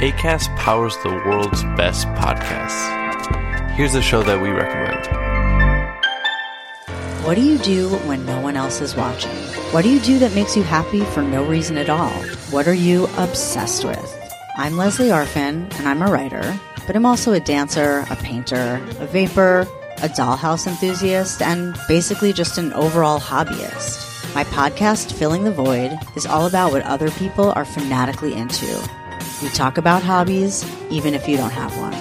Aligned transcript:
ACAST 0.00 0.56
powers 0.56 0.96
the 1.02 1.10
world's 1.10 1.62
best 1.76 2.06
podcasts. 2.14 2.88
Here's 3.72 3.94
a 3.94 4.00
show 4.00 4.22
that 4.22 4.40
we 4.40 4.48
recommend. 4.48 5.06
What 7.22 7.34
do 7.34 7.42
you 7.42 7.58
do 7.58 7.90
when 8.08 8.24
no 8.24 8.40
one 8.40 8.56
else 8.56 8.80
is 8.80 8.96
watching? 8.96 9.36
What 9.72 9.82
do 9.82 9.90
you 9.90 10.00
do 10.00 10.18
that 10.20 10.34
makes 10.34 10.56
you 10.56 10.62
happy 10.62 11.00
for 11.00 11.20
no 11.20 11.44
reason 11.44 11.76
at 11.76 11.90
all? 11.90 12.08
What 12.48 12.66
are 12.66 12.72
you 12.72 13.08
obsessed 13.18 13.84
with? 13.84 14.32
I'm 14.56 14.78
Lesley 14.78 15.08
Arfin, 15.08 15.70
and 15.78 15.86
I'm 15.86 16.00
a 16.00 16.10
writer, 16.10 16.58
but 16.86 16.96
I'm 16.96 17.04
also 17.04 17.34
a 17.34 17.40
dancer, 17.40 18.06
a 18.08 18.16
painter, 18.16 18.80
a 19.00 19.06
vapor, 19.06 19.66
a 19.98 20.08
dollhouse 20.08 20.66
enthusiast, 20.66 21.42
and 21.42 21.78
basically 21.88 22.32
just 22.32 22.56
an 22.56 22.72
overall 22.72 23.20
hobbyist. 23.20 24.34
My 24.34 24.44
podcast, 24.44 25.12
Filling 25.12 25.44
the 25.44 25.52
Void, 25.52 25.92
is 26.16 26.24
all 26.24 26.46
about 26.46 26.72
what 26.72 26.84
other 26.84 27.10
people 27.10 27.52
are 27.54 27.66
fanatically 27.66 28.32
into. 28.32 28.80
We 29.42 29.48
talk 29.48 29.78
about 29.78 30.02
hobbies, 30.02 30.64
even 30.90 31.14
if 31.14 31.26
you 31.26 31.36
don't 31.36 31.52
have 31.52 31.76
one. 31.78 31.92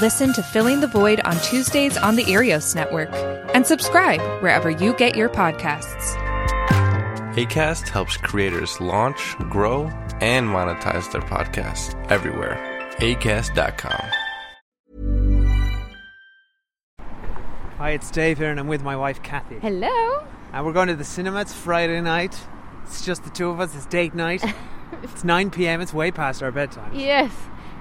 Listen 0.00 0.32
to 0.34 0.42
Filling 0.42 0.80
the 0.80 0.86
Void 0.86 1.20
on 1.24 1.36
Tuesdays 1.38 1.96
on 1.96 2.16
the 2.16 2.24
Earios 2.24 2.74
Network 2.74 3.10
and 3.54 3.66
subscribe 3.66 4.20
wherever 4.42 4.70
you 4.70 4.94
get 4.94 5.16
your 5.16 5.28
podcasts. 5.28 6.16
ACAST 7.34 7.88
helps 7.88 8.16
creators 8.16 8.80
launch, 8.80 9.36
grow, 9.50 9.86
and 10.20 10.48
monetize 10.48 11.10
their 11.10 11.22
podcasts 11.22 11.94
everywhere. 12.10 12.56
ACAST.com. 12.98 14.10
Hi, 17.78 17.90
it's 17.90 18.10
Dave 18.10 18.38
here, 18.38 18.50
and 18.50 18.60
I'm 18.60 18.68
with 18.68 18.82
my 18.82 18.96
wife 18.96 19.22
Kathy. 19.22 19.58
Hello. 19.58 20.24
And 20.52 20.64
we're 20.64 20.72
going 20.72 20.88
to 20.88 20.94
the 20.94 21.04
cinema. 21.04 21.40
It's 21.40 21.52
Friday 21.52 22.00
night. 22.00 22.38
It's 22.84 23.04
just 23.04 23.24
the 23.24 23.30
two 23.30 23.48
of 23.48 23.58
us. 23.58 23.74
It's 23.74 23.86
date 23.86 24.14
night. 24.14 24.44
it's 25.02 25.24
9 25.34 25.50
p.m. 25.50 25.80
It's 25.80 25.92
way 25.94 26.10
past 26.10 26.42
our 26.42 26.50
bedtime. 26.52 26.94
Yes, 26.94 27.32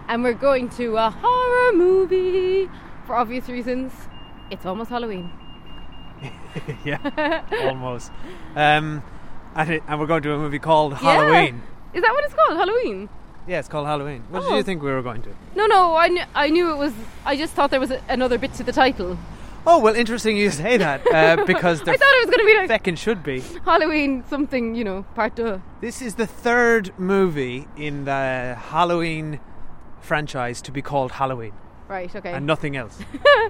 and 0.07 0.23
we're 0.23 0.33
going 0.33 0.69
to 0.71 0.97
a 0.97 1.09
horror 1.09 1.73
movie 1.73 2.69
for 3.05 3.15
obvious 3.15 3.47
reasons. 3.49 3.91
It's 4.51 4.65
almost 4.65 4.89
Halloween. 4.89 5.31
yeah, 6.85 7.43
almost. 7.63 8.11
Um, 8.55 9.03
and, 9.55 9.69
it, 9.69 9.83
and 9.87 9.99
we're 9.99 10.07
going 10.07 10.23
to 10.23 10.33
a 10.33 10.37
movie 10.37 10.59
called 10.59 10.93
Halloween. 10.95 11.61
Yeah. 11.93 11.97
Is 11.97 12.01
that 12.01 12.11
what 12.13 12.23
it's 12.23 12.33
called? 12.33 12.57
Halloween? 12.57 13.09
Yeah, 13.47 13.59
it's 13.59 13.67
called 13.67 13.87
Halloween. 13.87 14.23
What 14.29 14.41
did 14.43 14.51
Oh. 14.51 14.55
you 14.57 14.63
think 14.63 14.81
we 14.81 14.91
were 14.91 15.01
going 15.01 15.21
to? 15.23 15.29
No, 15.55 15.65
no. 15.65 15.95
I 15.95 16.07
knew, 16.07 16.23
I 16.33 16.49
knew 16.49 16.71
it 16.71 16.77
was. 16.77 16.93
I 17.25 17.35
just 17.35 17.53
thought 17.53 17.71
there 17.71 17.79
was 17.79 17.91
a, 17.91 18.01
another 18.07 18.37
bit 18.37 18.53
to 18.55 18.63
the 18.63 18.71
title. 18.71 19.17
Oh, 19.65 19.79
well, 19.79 19.95
interesting 19.95 20.35
you 20.37 20.49
say 20.63 20.77
that 20.77 21.05
uh, 21.07 21.45
because 21.45 21.81
I 21.87 21.95
thought 21.97 22.13
it 22.15 22.27
was 22.27 22.35
going 22.35 22.39
to 22.39 22.45
be 22.45 22.67
like 22.67 22.83
feckin' 22.83 22.97
should 22.97 23.23
be. 23.23 23.39
Halloween 23.65 24.23
something, 24.29 24.75
you 24.75 24.83
know, 24.83 25.03
part 25.15 25.35
two. 25.35 25.61
This 25.81 26.01
is 26.01 26.15
the 26.15 26.27
third 26.27 26.91
movie 26.99 27.67
in 27.77 28.05
the 28.05 28.57
Halloween 28.59 29.39
franchise 30.01 30.61
to 30.63 30.71
be 30.71 30.81
called 30.81 31.13
Halloween. 31.13 31.53
Right. 31.87 32.13
Okay. 32.15 32.31
and 32.31 32.45
nothing 32.47 32.75
else. 32.75 32.97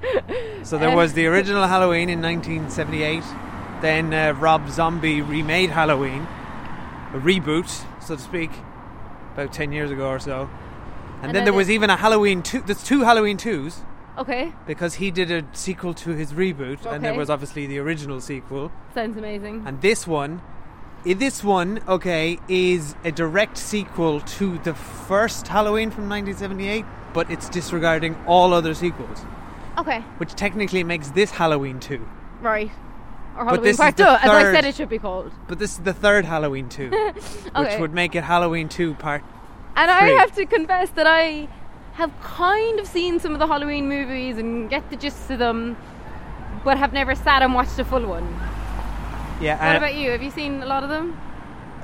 so 0.63 0.77
there 0.77 0.89
Um, 0.89 0.95
was 0.95 1.13
the 1.13 1.27
original 1.27 1.65
Halloween 1.67 2.09
in 2.09 2.21
1978. 2.21 3.23
Then 3.81 4.13
uh, 4.13 4.33
Rob 4.33 4.69
Zombie 4.69 5.21
remade 5.21 5.69
Halloween, 5.69 6.23
a 7.13 7.19
reboot, 7.19 7.69
so 8.01 8.15
to 8.15 8.21
speak, 8.21 8.51
about 9.33 9.53
10 9.53 9.71
years 9.71 9.91
ago 9.91 10.07
or 10.09 10.19
so. 10.19 10.41
And, 10.41 10.49
And 10.49 11.23
then, 11.23 11.33
then 11.33 11.43
there 11.45 11.53
was 11.53 11.69
even 11.69 11.89
a 11.89 11.95
Halloween 11.97 12.41
2. 12.43 12.61
There's 12.61 12.83
two 12.83 13.01
Halloween 13.01 13.37
2s 13.37 13.79
okay. 14.17 14.53
because 14.65 14.95
he 14.95 15.11
did 15.11 15.31
a 15.31 15.45
sequel 15.53 15.93
to 15.95 16.11
his 16.11 16.33
reboot, 16.33 16.85
and 16.85 17.03
there 17.03 17.13
was 17.13 17.29
obviously 17.29 17.67
the 17.67 17.79
original 17.79 18.21
sequel. 18.21 18.71
Sounds 18.93 19.17
amazing. 19.17 19.63
And 19.65 19.81
this 19.81 20.05
one, 20.07 20.41
this 21.05 21.43
one, 21.43 21.81
okay, 21.87 22.39
is 22.47 22.95
a 23.03 23.11
direct 23.11 23.57
sequel 23.57 24.21
to 24.21 24.57
the 24.59 24.73
first 24.73 25.47
Halloween 25.47 25.91
from 25.91 26.09
1978, 26.09 26.85
but 27.13 27.29
it's 27.29 27.49
disregarding 27.49 28.15
all 28.25 28.53
other 28.53 28.73
sequels 28.73 29.25
okay. 29.77 29.99
which 30.17 30.33
technically 30.33 30.83
makes 30.83 31.09
this 31.11 31.31
Halloween 31.31 31.79
2. 31.79 32.05
Right. 32.41 32.71
Or 33.37 33.45
Halloween 33.45 33.75
part 33.75 33.97
the 33.97 34.03
two, 34.03 34.09
as 34.09 34.29
I 34.29 34.43
said 34.53 34.65
it 34.65 34.75
should 34.75 34.89
be 34.89 34.99
called. 34.99 35.31
But 35.47 35.59
this 35.59 35.73
is 35.73 35.79
the 35.79 35.93
third 35.93 36.25
Halloween 36.25 36.69
2, 36.69 36.89
which 37.55 37.79
would 37.79 37.93
make 37.93 38.15
it 38.15 38.23
Halloween 38.23 38.69
2 38.69 38.95
part. 38.95 39.23
And 39.75 39.89
Three. 39.89 40.15
I 40.15 40.19
have 40.19 40.35
to 40.35 40.45
confess 40.45 40.91
that 40.91 41.07
I 41.07 41.47
have 41.93 42.11
kind 42.21 42.79
of 42.79 42.87
seen 42.87 43.19
some 43.19 43.33
of 43.33 43.39
the 43.39 43.47
Halloween 43.47 43.87
movies 43.87 44.37
and 44.37 44.69
get 44.69 44.89
the 44.89 44.95
gist 44.95 45.29
of 45.31 45.39
them, 45.39 45.77
but 46.63 46.77
have 46.77 46.93
never 46.93 47.15
sat 47.15 47.41
and 47.41 47.53
watched 47.53 47.77
a 47.79 47.85
full 47.85 48.05
one. 48.05 48.27
Yeah, 49.41 49.57
What 49.65 49.75
uh, 49.75 49.77
about 49.77 49.95
you? 49.95 50.11
Have 50.11 50.23
you 50.23 50.31
seen 50.31 50.61
a 50.61 50.65
lot 50.65 50.83
of 50.83 50.89
them? 50.89 51.19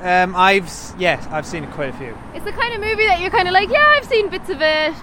um, 0.02 0.34
I've 0.36 0.70
yes, 0.98 1.28
I've 1.28 1.46
seen 1.46 1.68
quite 1.72 1.90
a 1.90 1.94
few. 1.98 2.18
It's 2.34 2.46
the 2.46 2.54
kind 2.54 2.74
of 2.74 2.80
movie 2.80 3.06
that 3.06 3.20
you're 3.20 3.32
kind 3.32 3.48
of 3.48 3.54
like, 3.54 3.70
yeah, 3.70 3.86
I've 3.98 4.06
seen 4.06 4.30
bits 4.30 4.50
of 4.50 4.62
it. 4.62 4.94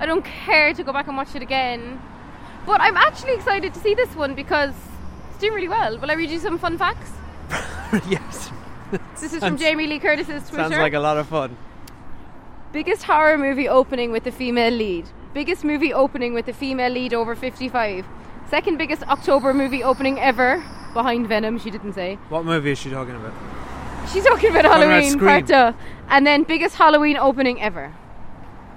I 0.00 0.06
don't 0.06 0.24
care 0.24 0.72
to 0.72 0.82
go 0.82 0.92
back 0.92 1.06
and 1.08 1.16
watch 1.16 1.34
it 1.34 1.42
again. 1.42 2.00
But 2.64 2.80
I'm 2.80 2.96
actually 2.96 3.34
excited 3.34 3.74
to 3.74 3.80
see 3.80 3.94
this 3.94 4.14
one 4.16 4.34
because 4.34 4.74
it's 5.30 5.38
doing 5.40 5.52
really 5.54 5.68
well. 5.68 5.98
Will 5.98 6.10
I 6.10 6.14
read 6.14 6.30
you 6.30 6.38
some 6.38 6.58
fun 6.58 6.78
facts? 6.78 7.10
yes, 8.08 8.50
This 9.20 9.32
is 9.34 9.40
from 9.44 9.56
Jamie 9.56 9.86
Lee 9.86 9.98
Curtis's 9.98 10.48
Twitter. 10.48 10.64
sounds 10.64 10.76
like 10.76 10.94
a 10.94 11.00
lot 11.00 11.16
of 11.16 11.26
fun. 11.28 11.56
Biggest 12.70 13.04
horror 13.04 13.38
movie 13.38 13.66
opening 13.66 14.12
with 14.12 14.26
a 14.26 14.30
female 14.30 14.72
lead. 14.72 15.08
Biggest 15.32 15.64
movie 15.64 15.94
opening 15.94 16.34
with 16.34 16.46
a 16.48 16.52
female 16.52 16.92
lead 16.92 17.14
over 17.14 17.34
55. 17.34 18.06
Second 18.50 18.76
biggest 18.76 19.02
October 19.08 19.54
movie 19.54 19.82
opening 19.82 20.18
ever, 20.18 20.62
behind 20.92 21.26
Venom, 21.28 21.58
she 21.58 21.70
didn't 21.70 21.94
say. 21.94 22.16
What 22.28 22.44
movie 22.44 22.72
is 22.72 22.78
she 22.78 22.90
talking 22.90 23.16
about? 23.16 23.32
She's 24.12 24.22
talking 24.22 24.50
about 24.50 24.62
Talking 24.62 24.82
about 24.82 25.08
Halloween 25.08 25.46
Scream. 25.48 25.74
And 26.08 26.26
then 26.26 26.42
biggest 26.42 26.74
Halloween 26.76 27.16
opening 27.16 27.60
ever. 27.62 27.94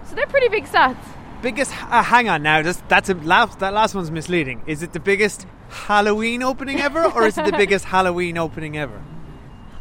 So 0.06 0.16
they're 0.16 0.25
pretty 0.28 0.47
big 0.47 0.66
stats. 0.66 1.03
Biggest. 1.41 1.72
Uh, 1.91 2.01
hang 2.01 2.30
on 2.30 2.44
now. 2.44 2.62
Just, 2.62 2.88
that's 2.88 3.09
a 3.09 3.13
last. 3.16 3.59
That 3.59 3.74
last 3.74 3.94
one's 3.94 4.12
misleading. 4.12 4.62
Is 4.68 4.84
it 4.84 4.94
the 4.94 5.00
biggest 5.01 5.46
Halloween 5.69 6.44
opening 6.44 6.80
ever, 6.80 7.03
or 7.06 7.28
is 7.28 7.38
it 7.38 7.46
the 7.46 7.57
biggest 7.57 7.85
Halloween 7.85 8.38
opening 8.38 8.78
ever? 8.78 9.01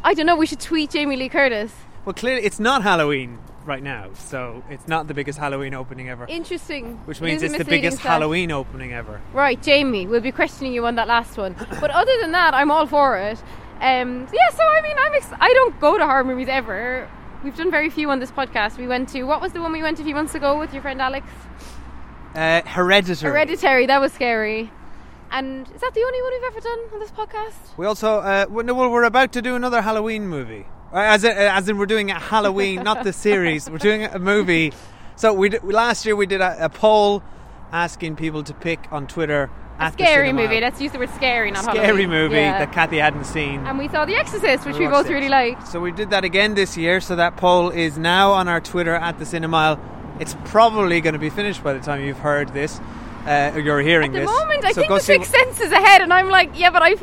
I 0.03 0.13
don't 0.13 0.25
know, 0.25 0.35
we 0.35 0.47
should 0.47 0.59
tweet 0.59 0.89
Jamie 0.89 1.15
Lee 1.15 1.29
Curtis. 1.29 1.71
Well, 2.03 2.13
clearly 2.13 2.43
it's 2.43 2.59
not 2.59 2.81
Halloween 2.81 3.37
right 3.65 3.83
now, 3.83 4.09
so 4.13 4.63
it's 4.69 4.87
not 4.87 5.07
the 5.07 5.13
biggest 5.13 5.37
Halloween 5.37 5.73
opening 5.73 6.09
ever. 6.09 6.25
Interesting. 6.27 6.97
Which 7.05 7.21
means 7.21 7.43
it's 7.43 7.57
the 7.57 7.65
biggest 7.65 7.97
stat. 7.99 8.11
Halloween 8.11 8.51
opening 8.51 8.93
ever. 8.93 9.21
Right, 9.33 9.61
Jamie, 9.61 10.07
we'll 10.07 10.21
be 10.21 10.31
questioning 10.31 10.73
you 10.73 10.85
on 10.85 10.95
that 10.95 11.07
last 11.07 11.37
one. 11.37 11.55
But 11.81 11.91
other 11.91 12.15
than 12.21 12.31
that, 12.33 12.53
I'm 12.53 12.71
all 12.71 12.85
for 12.85 13.17
it. 13.17 13.39
Um, 13.79 14.27
yeah, 14.31 14.49
so 14.51 14.63
I 14.63 14.81
mean, 14.81 14.95
I'm 14.99 15.13
ex- 15.13 15.33
I 15.39 15.53
don't 15.53 15.79
go 15.79 15.97
to 15.97 16.05
horror 16.05 16.23
movies 16.23 16.47
ever. 16.49 17.09
We've 17.43 17.55
done 17.55 17.71
very 17.71 17.89
few 17.89 18.11
on 18.11 18.19
this 18.19 18.31
podcast. 18.31 18.77
We 18.77 18.87
went 18.87 19.09
to 19.09 19.23
what 19.23 19.41
was 19.41 19.53
the 19.53 19.61
one 19.61 19.71
we 19.71 19.81
went 19.81 19.99
a 19.99 20.03
few 20.03 20.13
months 20.13 20.35
ago 20.35 20.59
with 20.59 20.73
your 20.73 20.83
friend 20.83 21.01
Alex? 21.01 21.25
Uh, 22.35 22.61
Hereditary. 22.61 23.31
Hereditary. 23.31 23.85
That 23.87 23.99
was 23.99 24.13
scary. 24.13 24.71
And 25.31 25.67
is 25.73 25.81
that 25.81 25.93
the 25.93 26.03
only 26.03 26.21
one 26.21 26.33
we've 26.33 26.43
ever 26.43 26.59
done 26.59 26.79
on 26.93 26.99
this 26.99 27.11
podcast? 27.11 27.77
We 27.77 27.85
also, 27.85 28.19
uh, 28.19 28.45
well, 28.49 28.91
we're 28.91 29.03
about 29.03 29.31
to 29.33 29.41
do 29.41 29.55
another 29.55 29.81
Halloween 29.81 30.27
movie. 30.27 30.65
As 30.93 31.23
in, 31.23 31.31
as 31.31 31.69
in, 31.69 31.77
we're 31.77 31.85
doing 31.85 32.11
a 32.11 32.19
Halloween, 32.19 32.83
not 32.83 33.03
the 33.03 33.13
series. 33.13 33.69
We're 33.69 33.77
doing 33.77 34.03
a 34.03 34.19
movie. 34.19 34.73
So 35.15 35.33
we 35.33 35.49
did, 35.49 35.63
last 35.63 36.05
year 36.05 36.15
we 36.15 36.25
did 36.25 36.41
a, 36.41 36.65
a 36.65 36.69
poll 36.69 37.23
asking 37.71 38.15
people 38.17 38.43
to 38.43 38.53
pick 38.53 38.91
on 38.91 39.07
Twitter. 39.07 39.49
A 39.79 39.91
scary 39.91 40.31
movie. 40.33 40.59
Let's 40.59 40.79
use 40.81 40.91
the 40.91 40.99
word 40.99 41.09
scary, 41.15 41.49
not 41.49 41.63
scary 41.63 41.79
Halloween. 41.85 42.09
movie 42.09 42.35
Yeah. 42.35 42.59
that 42.59 42.71
Kathy 42.73 42.97
hadn't 42.97 43.23
seen. 43.25 43.65
And 43.65 43.77
we 43.79 43.87
saw 43.87 44.05
The 44.05 44.15
Exorcist, 44.15 44.65
which 44.65 44.75
we, 44.77 44.85
watched 44.85 44.93
both 45.05 45.09
it. 45.09 45.13
really 45.13 45.29
liked. 45.29 45.67
So 45.67 45.79
we 45.79 45.91
did 45.91 46.09
that 46.11 46.23
again 46.23 46.53
this 46.55 46.75
year. 46.77 46.99
So 47.01 47.15
that 47.15 47.37
poll 47.37 47.69
is 47.69 47.97
now 47.97 48.31
on 48.31 48.47
our 48.47 48.59
Twitter 48.61 48.93
at 48.93 49.17
the 49.17 49.25
Cinemile. 49.25 49.79
It's 50.19 50.35
probably 50.45 51.01
going 51.01 51.13
to 51.13 51.19
be 51.19 51.29
finished 51.31 51.63
by 51.63 51.73
the 51.73 51.79
time 51.79 52.03
you've 52.03 52.19
heard 52.19 52.49
this. 52.53 52.79
Uh, 53.25 53.53
you're 53.63 53.81
hearing 53.81 54.11
At 54.11 54.13
the 54.13 54.19
this. 54.21 54.29
moment, 54.39 54.65
I 54.65 54.71
So 54.71 54.81
think 54.81 54.93
The 54.93 54.99
Sixth 54.99 55.31
Sense 55.31 55.61
is 55.61 55.71
ahead, 55.71 56.01
and 56.01 56.11
I'm 56.13 56.29
like, 56.29 56.59
yeah, 56.59 56.69
but 56.69 56.81
I, 56.83 56.95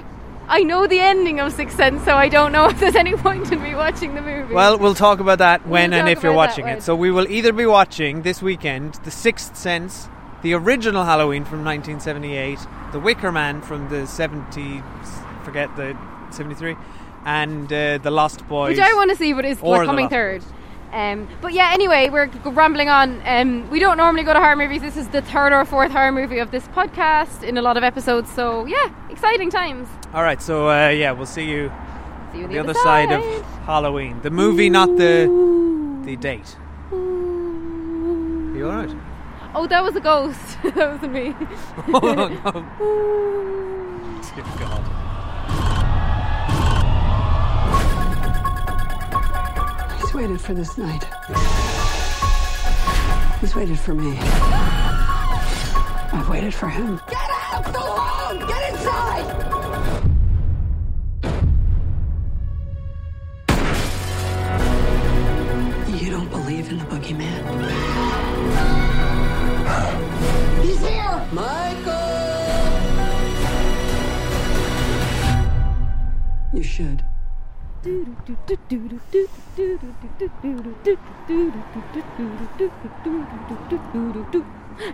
I 0.51 0.63
know 0.63 0.87
the 0.87 0.99
ending 0.99 1.41
of 1.41 1.53
Sixth 1.53 1.77
Sense, 1.77 2.03
so 2.05 2.15
I 2.15 2.29
don't 2.29 2.53
know 2.53 2.67
if 2.71 2.81
there's 2.81 2.97
any 2.97 3.15
point 3.15 3.53
in 3.53 3.63
me 3.63 3.75
watching 3.75 4.15
the 4.15 4.23
movie. 4.23 4.55
Well, 4.55 4.79
we'll 4.79 4.95
talk 4.95 5.21
about 5.21 5.39
that 5.39 5.67
when 5.67 5.91
We'll 5.91 6.01
and 6.01 6.09
if 6.09 6.23
you're 6.23 6.33
watching 6.33 6.67
it. 6.67 6.83
So 6.83 6.97
we 6.97 7.11
will 7.11 7.29
either 7.29 7.53
be 7.53 7.67
watching 7.67 8.23
this 8.23 8.41
weekend 8.41 8.95
The 9.05 9.11
Sixth 9.11 9.57
Sense, 9.57 10.09
the 10.43 10.55
original 10.55 11.05
Halloween 11.05 11.45
from 11.45 11.65
1978, 11.65 12.59
The 12.93 12.99
Wicker 13.01 13.31
Man 13.31 13.61
from 13.61 13.89
the 13.91 14.07
70s, 14.07 14.83
forget 15.45 15.75
the 15.77 15.97
73, 16.31 16.77
and 17.27 17.71
uh, 17.73 17.99
The 17.99 18.11
Lost 18.11 18.47
Boys. 18.49 18.71
which 18.71 18.79
I 18.79 18.95
want 18.95 19.11
to 19.11 19.17
see, 19.17 19.35
but 19.35 19.45
is 19.45 19.59
Or 19.61 19.79
like, 19.79 19.81
The 19.83 19.87
coming 19.87 20.09
third. 20.09 20.43
Um, 20.93 21.29
but 21.41 21.53
yeah, 21.53 21.71
anyway, 21.73 22.09
we're 22.09 22.31
rambling 22.45 22.89
on. 22.89 23.21
Um, 23.27 23.69
we 23.71 23.79
don't 23.79 23.97
normally 23.97 24.23
go 24.23 24.33
to 24.33 24.41
horror 24.41 24.57
movies. 24.57 24.81
This 24.81 24.97
is 24.97 25.09
the 25.09 25.21
third 25.23 25.53
or 25.53 25.65
fourth 25.65 25.93
horror 25.93 26.13
movie 26.13 26.39
of 26.39 26.51
this 26.51 26.67
podcast 26.69 27.43
in 27.43 27.59
a 27.59 27.63
lot 27.63 27.77
of 27.77 27.83
episodes. 27.83 28.31
So 28.33 28.65
yeah, 28.67 28.91
exciting 29.11 29.51
times. 29.51 29.89
All 30.15 30.23
right, 30.23 30.41
so 30.41 30.69
uh, 30.69 30.89
yeah, 30.89 31.13
we'll 31.13 31.27
see 31.27 31.45
you 31.45 31.71
See 32.33 32.39
you 32.39 32.45
on 32.45 32.51
the 32.51 32.59
other 32.59 32.75
side 32.75 33.13
of 33.13 33.23
Halloween. 33.65 34.21
The 34.23 34.31
movie, 34.31 34.71
not 34.71 34.97
the 34.97 35.29
the 36.05 36.17
date. 36.17 36.57
you 36.91 38.67
all 38.67 38.77
right? 38.77 38.97
Oh, 39.55 39.67
that 39.67 39.83
was 39.83 39.97
a 39.97 40.01
ghost. 40.01 40.59
that 40.63 40.77
wasn't 40.77 41.13
me. 41.13 41.35
oh 41.95 42.29
no! 42.29 44.21
Dear 44.35 44.45
God. 44.59 44.98
Waited 50.19 50.41
for 50.41 50.53
this 50.53 50.77
night. 50.77 51.05
He's 53.41 53.55
waited 53.55 53.79
for 53.79 53.95
me. 53.95 54.19
I've 56.13 56.29
waited 56.29 56.53
for 56.53 56.69
him. 56.69 57.01
Get 57.09 57.31
out 57.31 57.65
of 57.65 57.73
the 57.73 57.79
room! 57.79 58.49
Get 58.49 58.73
inside! 58.73 59.29
You 66.03 66.11
don't 66.11 66.31
believe 66.31 66.69
in 66.69 66.79
the 66.79 66.85
boogeyman? 66.87 67.43
He's 70.65 70.81
here! 70.81 71.29
Michael! 71.33 71.95
You 76.53 76.65
should. 76.65 77.05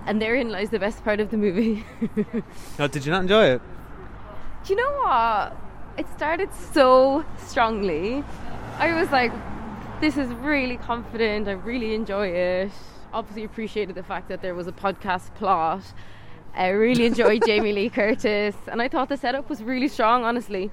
And 0.07 0.21
therein 0.21 0.51
lies 0.51 0.71
the 0.71 0.79
best 0.79 1.05
part 1.05 1.21
of 1.21 1.31
the 1.31 1.37
movie. 1.37 1.85
No, 2.79 2.89
did 2.89 3.05
you 3.05 3.13
not 3.13 3.23
enjoy 3.23 3.47
it? 3.47 3.63
Do 4.65 4.73
you 4.73 4.77
know 4.77 4.93
what? 5.03 5.57
It 5.99 6.07
started 6.17 6.49
so 6.73 7.25
strongly. 7.39 8.25
I 8.79 8.95
was 8.95 9.11
like, 9.11 9.33
this 10.01 10.17
is 10.17 10.29
really 10.35 10.77
confident. 10.77 11.49
I 11.49 11.53
really 11.53 11.95
enjoy 11.95 12.29
it. 12.29 12.73
Obviously, 13.13 13.45
appreciated 13.45 13.95
the 13.95 14.03
fact 14.03 14.29
that 14.29 14.43
there 14.43 14.55
was 14.55 14.67
a 14.67 14.73
podcast 14.73 15.35
plot. 15.35 15.83
I 16.55 16.69
really 16.69 17.07
enjoyed 17.07 17.45
Jamie 17.47 17.73
Lee 17.73 17.91
Curtis, 17.91 18.57
and 18.67 18.81
I 18.83 18.89
thought 18.89 19.09
the 19.09 19.17
setup 19.17 19.49
was 19.49 19.63
really 19.63 19.89
strong. 19.89 20.25
Honestly, 20.25 20.71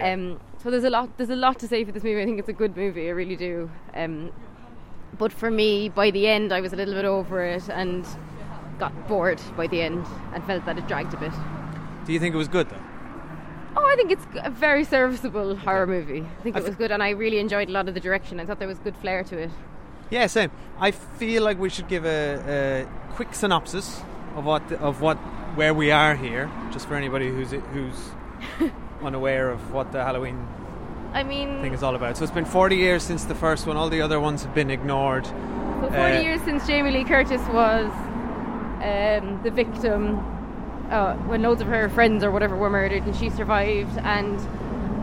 um, 0.00 0.40
so 0.62 0.70
there's 0.70 0.84
a 0.84 0.90
lot. 0.90 1.16
There's 1.16 1.30
a 1.30 1.36
lot 1.36 1.58
to 1.60 1.68
say 1.68 1.84
for 1.84 1.92
this 1.92 2.02
movie. 2.02 2.22
I 2.22 2.24
think 2.24 2.38
it's 2.38 2.48
a 2.48 2.52
good 2.52 2.76
movie. 2.76 3.08
I 3.08 3.12
really 3.12 3.36
do. 3.36 3.70
Um, 3.94 4.32
but 5.16 5.32
for 5.32 5.50
me, 5.50 5.88
by 5.88 6.10
the 6.10 6.26
end, 6.26 6.52
I 6.52 6.60
was 6.60 6.72
a 6.72 6.76
little 6.76 6.94
bit 6.94 7.04
over 7.04 7.42
it 7.44 7.68
and 7.68 8.06
got 8.78 9.08
bored 9.08 9.40
by 9.56 9.66
the 9.66 9.82
end 9.82 10.06
and 10.34 10.44
felt 10.44 10.64
that 10.66 10.78
it 10.78 10.86
dragged 10.86 11.14
a 11.14 11.16
bit. 11.16 11.32
Do 12.06 12.12
you 12.12 12.20
think 12.20 12.34
it 12.34 12.38
was 12.38 12.48
good 12.48 12.68
though? 12.68 12.82
Oh, 13.76 13.86
I 13.86 13.96
think 13.96 14.10
it's 14.10 14.26
a 14.42 14.50
very 14.50 14.84
serviceable 14.84 15.54
horror 15.54 15.86
movie. 15.86 16.22
I 16.22 16.42
think 16.42 16.56
I 16.56 16.60
it 16.60 16.66
was 16.66 16.74
good, 16.74 16.90
and 16.90 17.02
I 17.02 17.10
really 17.10 17.38
enjoyed 17.38 17.68
a 17.68 17.72
lot 17.72 17.88
of 17.88 17.94
the 17.94 18.00
direction. 18.00 18.40
I 18.40 18.46
thought 18.46 18.58
there 18.58 18.68
was 18.68 18.78
good 18.78 18.96
flair 18.96 19.22
to 19.24 19.38
it. 19.38 19.50
Yeah, 20.10 20.26
same. 20.26 20.50
I 20.78 20.90
feel 20.90 21.42
like 21.42 21.58
we 21.58 21.68
should 21.68 21.88
give 21.88 22.04
a, 22.04 22.86
a 22.88 23.14
quick 23.14 23.34
synopsis 23.34 24.00
of 24.34 24.44
what 24.44 24.72
of 24.72 25.00
what 25.00 25.16
where 25.54 25.74
we 25.74 25.90
are 25.90 26.16
here, 26.16 26.50
just 26.72 26.88
for 26.88 26.94
anybody 26.94 27.28
who's 27.28 27.50
who's 27.50 28.10
unaware 29.02 29.50
of 29.50 29.72
what 29.72 29.92
the 29.92 30.02
Halloween 30.02 30.46
I 31.12 31.22
mean, 31.22 31.62
thing 31.62 31.72
is 31.72 31.82
all 31.82 31.94
about. 31.94 32.16
So 32.16 32.24
it's 32.24 32.32
been 32.32 32.44
40 32.44 32.76
years 32.76 33.02
since 33.02 33.24
the 33.24 33.34
first 33.34 33.66
one. 33.66 33.76
All 33.76 33.88
the 33.88 34.02
other 34.02 34.20
ones 34.20 34.42
have 34.44 34.54
been 34.54 34.70
ignored. 34.70 35.26
so 35.26 35.88
40 35.88 35.94
uh, 35.94 36.20
years 36.20 36.40
since 36.42 36.66
Jamie 36.66 36.90
Lee 36.90 37.04
Curtis 37.04 37.40
was 37.48 37.90
um, 38.82 39.40
the 39.42 39.50
victim 39.50 40.18
uh, 40.90 41.14
when 41.26 41.42
loads 41.42 41.60
of 41.60 41.66
her 41.68 41.88
friends 41.88 42.22
or 42.24 42.30
whatever 42.30 42.56
were 42.56 42.70
murdered, 42.70 43.04
and 43.04 43.16
she 43.16 43.30
survived, 43.30 43.98
and 43.98 44.38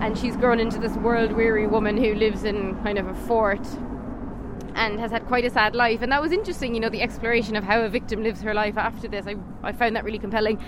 and 0.01 0.17
she's 0.17 0.35
grown 0.35 0.59
into 0.59 0.77
this 0.77 0.91
world-weary 0.97 1.67
woman 1.67 1.95
who 1.97 2.13
lives 2.15 2.43
in 2.43 2.75
kind 2.83 2.97
of 2.97 3.07
a 3.07 3.13
fort 3.13 3.65
and 4.75 4.99
has 4.99 5.09
had 5.09 5.25
quite 5.25 5.45
a 5.45 5.49
sad 5.49 5.73
life. 5.73 6.01
And 6.01 6.11
that 6.11 6.21
was 6.21 6.33
interesting, 6.33 6.75
you 6.75 6.81
know, 6.81 6.89
the 6.89 7.01
exploration 7.01 7.55
of 7.55 7.63
how 7.63 7.81
a 7.81 7.89
victim 7.89 8.21
lives 8.21 8.41
her 8.41 8.53
life 8.53 8.77
after 8.77 9.07
this. 9.07 9.25
I, 9.25 9.35
I 9.63 9.71
found 9.71 9.95
that 9.95 10.03
really 10.03 10.19
compelling. 10.19 10.61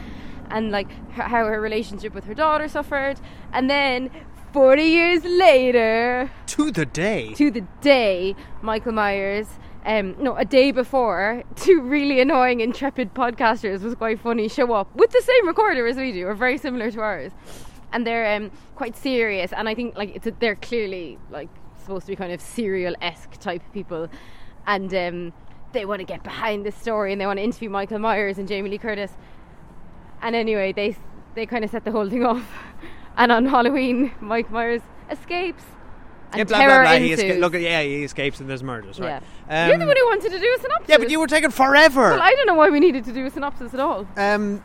And 0.49 0.71
like 0.71 0.89
her, 1.11 1.23
how 1.23 1.45
her 1.45 1.59
relationship 1.59 2.13
with 2.13 2.23
her 2.25 2.33
daughter 2.33 2.67
suffered. 2.67 3.19
And 3.51 3.69
then 3.69 4.09
40 4.53 4.83
years 4.83 5.23
later, 5.23 6.31
To 6.47 6.71
the 6.71 6.85
day. 6.85 7.33
to 7.33 7.51
the 7.51 7.61
day, 7.81 8.35
Michael 8.61 8.93
Myers. 8.93 9.47
Um, 9.85 10.15
no, 10.19 10.35
a 10.35 10.43
day 10.43 10.71
before, 10.71 11.43
two 11.55 11.79
really 11.81 12.19
annoying, 12.19 12.59
intrepid 12.59 13.13
podcasters 13.13 13.81
was 13.83 13.95
quite 13.95 14.19
funny. 14.19 14.49
Show 14.49 14.73
up 14.73 14.93
with 14.95 15.11
the 15.11 15.21
same 15.21 15.47
recorder 15.47 15.87
as 15.87 15.95
we 15.95 16.11
do, 16.11 16.27
or 16.27 16.33
very 16.33 16.57
similar 16.57 16.91
to 16.91 16.99
ours, 16.99 17.31
and 17.93 18.05
they're 18.05 18.35
um, 18.35 18.51
quite 18.75 18.97
serious. 18.97 19.53
And 19.53 19.69
I 19.69 19.75
think 19.75 19.95
like 19.95 20.13
it's 20.13 20.27
a, 20.27 20.31
they're 20.31 20.55
clearly 20.55 21.17
like 21.29 21.47
supposed 21.79 22.05
to 22.07 22.11
be 22.11 22.17
kind 22.17 22.33
of 22.33 22.41
serial 22.41 22.95
esque 23.01 23.39
type 23.39 23.61
people, 23.73 24.09
and 24.65 24.93
um, 24.93 25.33
they 25.71 25.85
want 25.85 25.99
to 25.99 26.05
get 26.05 26.21
behind 26.21 26.65
the 26.65 26.71
story 26.71 27.11
and 27.13 27.21
they 27.21 27.25
want 27.25 27.37
to 27.37 27.43
interview 27.43 27.69
Michael 27.69 27.99
Myers 27.99 28.37
and 28.37 28.47
Jamie 28.47 28.69
Lee 28.69 28.77
Curtis. 28.77 29.11
And 30.21 30.35
anyway, 30.35 30.71
they 30.73 30.95
they 31.35 31.45
kind 31.45 31.63
of 31.63 31.69
set 31.71 31.83
the 31.85 31.91
whole 31.91 32.09
thing 32.09 32.25
off. 32.25 32.45
And 33.19 33.31
on 33.31 33.47
Halloween, 33.47 34.11
Mike 34.21 34.51
Myers 34.51 34.83
escapes. 35.09 35.63
And 36.33 36.37
yeah, 36.37 36.43
blah 36.43 36.57
blah 36.59 36.81
blah. 36.83 36.91
He 36.99 37.09
esca- 37.15 37.39
look, 37.39 37.53
yeah, 37.53 37.81
he 37.81 38.03
escapes 38.03 38.39
and 38.39 38.47
there's 38.47 38.61
murders, 38.61 38.99
right? 38.99 39.23
Yeah. 39.49 39.67
You're 39.69 39.77
the 39.77 39.83
Um, 39.85 39.87
one 39.87 39.97
who 39.97 40.05
wanted 40.05 40.31
to 40.33 40.39
do 40.39 40.55
a 40.55 40.61
synopsis. 40.61 40.87
Yeah, 40.89 40.97
but 40.97 41.09
you 41.09 41.19
were 41.19 41.25
taking 41.25 41.49
forever. 41.49 42.11
Well, 42.11 42.21
I 42.21 42.29
don't 42.35 42.45
know 42.45 42.53
why 42.53 42.69
we 42.69 42.79
needed 42.79 43.05
to 43.05 43.13
do 43.13 43.25
a 43.25 43.31
synopsis 43.31 43.73
at 43.73 43.79
all. 43.79 44.05
um, 44.17 44.61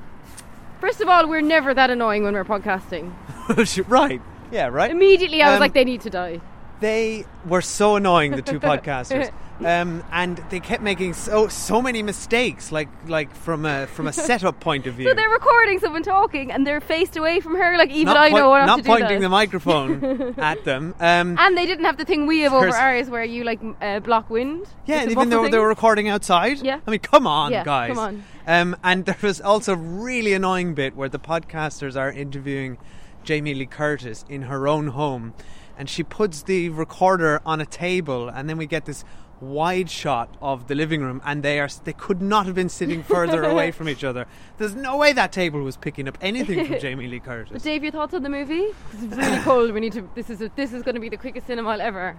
First 0.83 1.01
of 1.01 1.09
all, 1.09 1.27
we're 1.29 1.41
never 1.41 1.73
that 1.73 1.89
annoying 1.89 2.25
when 2.25 2.35
we're 2.35 2.45
podcasting. 2.45 3.15
right. 3.89 4.21
Yeah, 4.51 4.67
right. 4.67 4.91
Immediately, 4.91 5.41
I 5.43 5.47
was 5.47 5.55
Um, 5.55 5.61
like, 5.61 5.73
they 5.73 5.85
need 5.85 6.03
to 6.03 6.11
die. 6.11 6.41
They 6.82 7.25
were 7.46 7.62
so 7.62 7.96
annoying, 7.96 8.32
the 8.32 8.43
two 8.43 8.61
podcasters, 8.70 9.31
um, 9.61 10.02
and 10.12 10.37
they 10.50 10.58
kept 10.61 10.82
making 10.82 11.14
so 11.14 11.46
so 11.49 11.81
many 11.81 12.02
mistakes, 12.02 12.70
like 12.73 12.88
like 13.06 13.34
from 13.34 13.64
a 13.64 13.87
from 13.87 14.06
a 14.08 14.12
setup 14.12 14.58
point 14.61 14.87
of 14.88 14.94
view. 14.99 15.08
So 15.08 15.14
they're 15.14 15.31
recording 15.31 15.79
someone 15.79 16.02
talking, 16.02 16.50
and 16.52 16.67
they're 16.67 16.81
faced 16.81 17.17
away 17.17 17.38
from 17.40 17.55
her. 17.55 17.79
Like 17.79 17.90
even 17.90 18.12
not 18.12 18.17
I 18.17 18.31
point- 18.31 18.40
know 18.43 18.50
what 18.50 18.67
not 18.67 18.84
pointing 18.84 19.20
the 19.20 19.29
microphone 19.29 20.34
at 20.38 20.64
them. 20.64 20.94
Um, 21.00 21.37
And 21.38 21.56
they 21.56 21.67
didn't 21.67 21.84
have 21.84 21.96
the 21.96 22.05
thing 22.05 22.26
we 22.26 22.40
have 22.40 22.52
over 22.52 22.69
ours, 22.75 23.08
where 23.08 23.25
you 23.25 23.44
like 23.44 23.61
uh, 23.81 24.00
block 24.00 24.29
wind. 24.29 24.67
yeah, 24.87 25.05
even 25.08 25.29
though 25.31 25.38
buffer 25.43 25.50
they 25.52 25.58
were 25.58 25.69
recording 25.69 26.08
outside. 26.08 26.58
Yeah. 26.62 26.81
I 26.87 26.90
mean, 26.90 27.00
come 27.00 27.26
on, 27.29 27.52
Yeah, 27.52 27.64
guys. 27.64 27.88
come 27.94 27.99
on. 27.99 28.25
Um, 28.46 28.76
and 28.82 29.05
there 29.06 29.17
was 29.23 29.40
also 29.40 29.75
a 29.75 29.76
really 29.76 30.32
annoying 30.32 30.75
bit 30.75 30.96
where 30.96 31.08
the 31.08 31.20
podcasters 31.20 31.94
are 31.96 32.11
interviewing 32.11 32.76
Jamie 33.23 33.55
Lee 33.55 33.67
Curtis 33.67 34.25
in 34.29 34.43
her 34.43 34.67
own 34.67 34.88
home, 34.88 35.32
and 35.77 35.89
she 35.89 36.03
puts 36.03 36.43
the 36.43 36.69
recorder 36.71 37.41
on 37.47 37.61
a 37.61 37.67
table, 37.67 38.29
and 38.29 38.49
then 38.49 38.57
we 38.59 38.67
get 38.67 38.85
this 38.85 39.05
wide 39.41 39.91
shot 39.91 40.37
of 40.41 40.69
the 40.69 40.75
living 40.77 41.03
room 41.03 41.21
and 41.25 41.43
they 41.43 41.59
are 41.59 41.69
they 41.83 41.93
could 41.93 42.23
not 42.23 42.47
have 42.47 42.55
been 42.55 42.69
sitting 42.69 43.03
further 43.15 43.43
away 43.43 43.73
from 43.73 43.89
each 43.89 44.05
other 44.05 44.25
there's 44.59 44.77
no 44.77 44.97
way 44.97 45.13
that 45.13 45.33
table 45.33 45.61
was 45.63 45.77
picking 45.77 46.07
up 46.07 46.17
anything 46.21 46.65
from 46.65 46.79
Jamie 46.81 47.09
Lee 47.09 47.19
Curtis 47.19 47.51
But 47.53 47.61
Dave, 47.65 47.83
your 47.83 47.91
thoughts 47.91 48.15
on 48.15 48.23
the 48.23 48.29
movie? 48.29 48.69
It's 48.93 49.17
really 49.17 49.41
cold. 49.41 49.73
We 49.73 49.81
need 49.81 49.95
to. 49.95 50.09
This 50.15 50.31
is 50.31 50.41
a, 50.43 50.51
this 50.55 50.73
is 50.73 50.85
going 50.85 50.95
to 50.95 51.01
be 51.01 51.09
the 51.09 51.17
quickest 51.17 51.49
cinema 51.49 51.77
ever. 51.79 52.17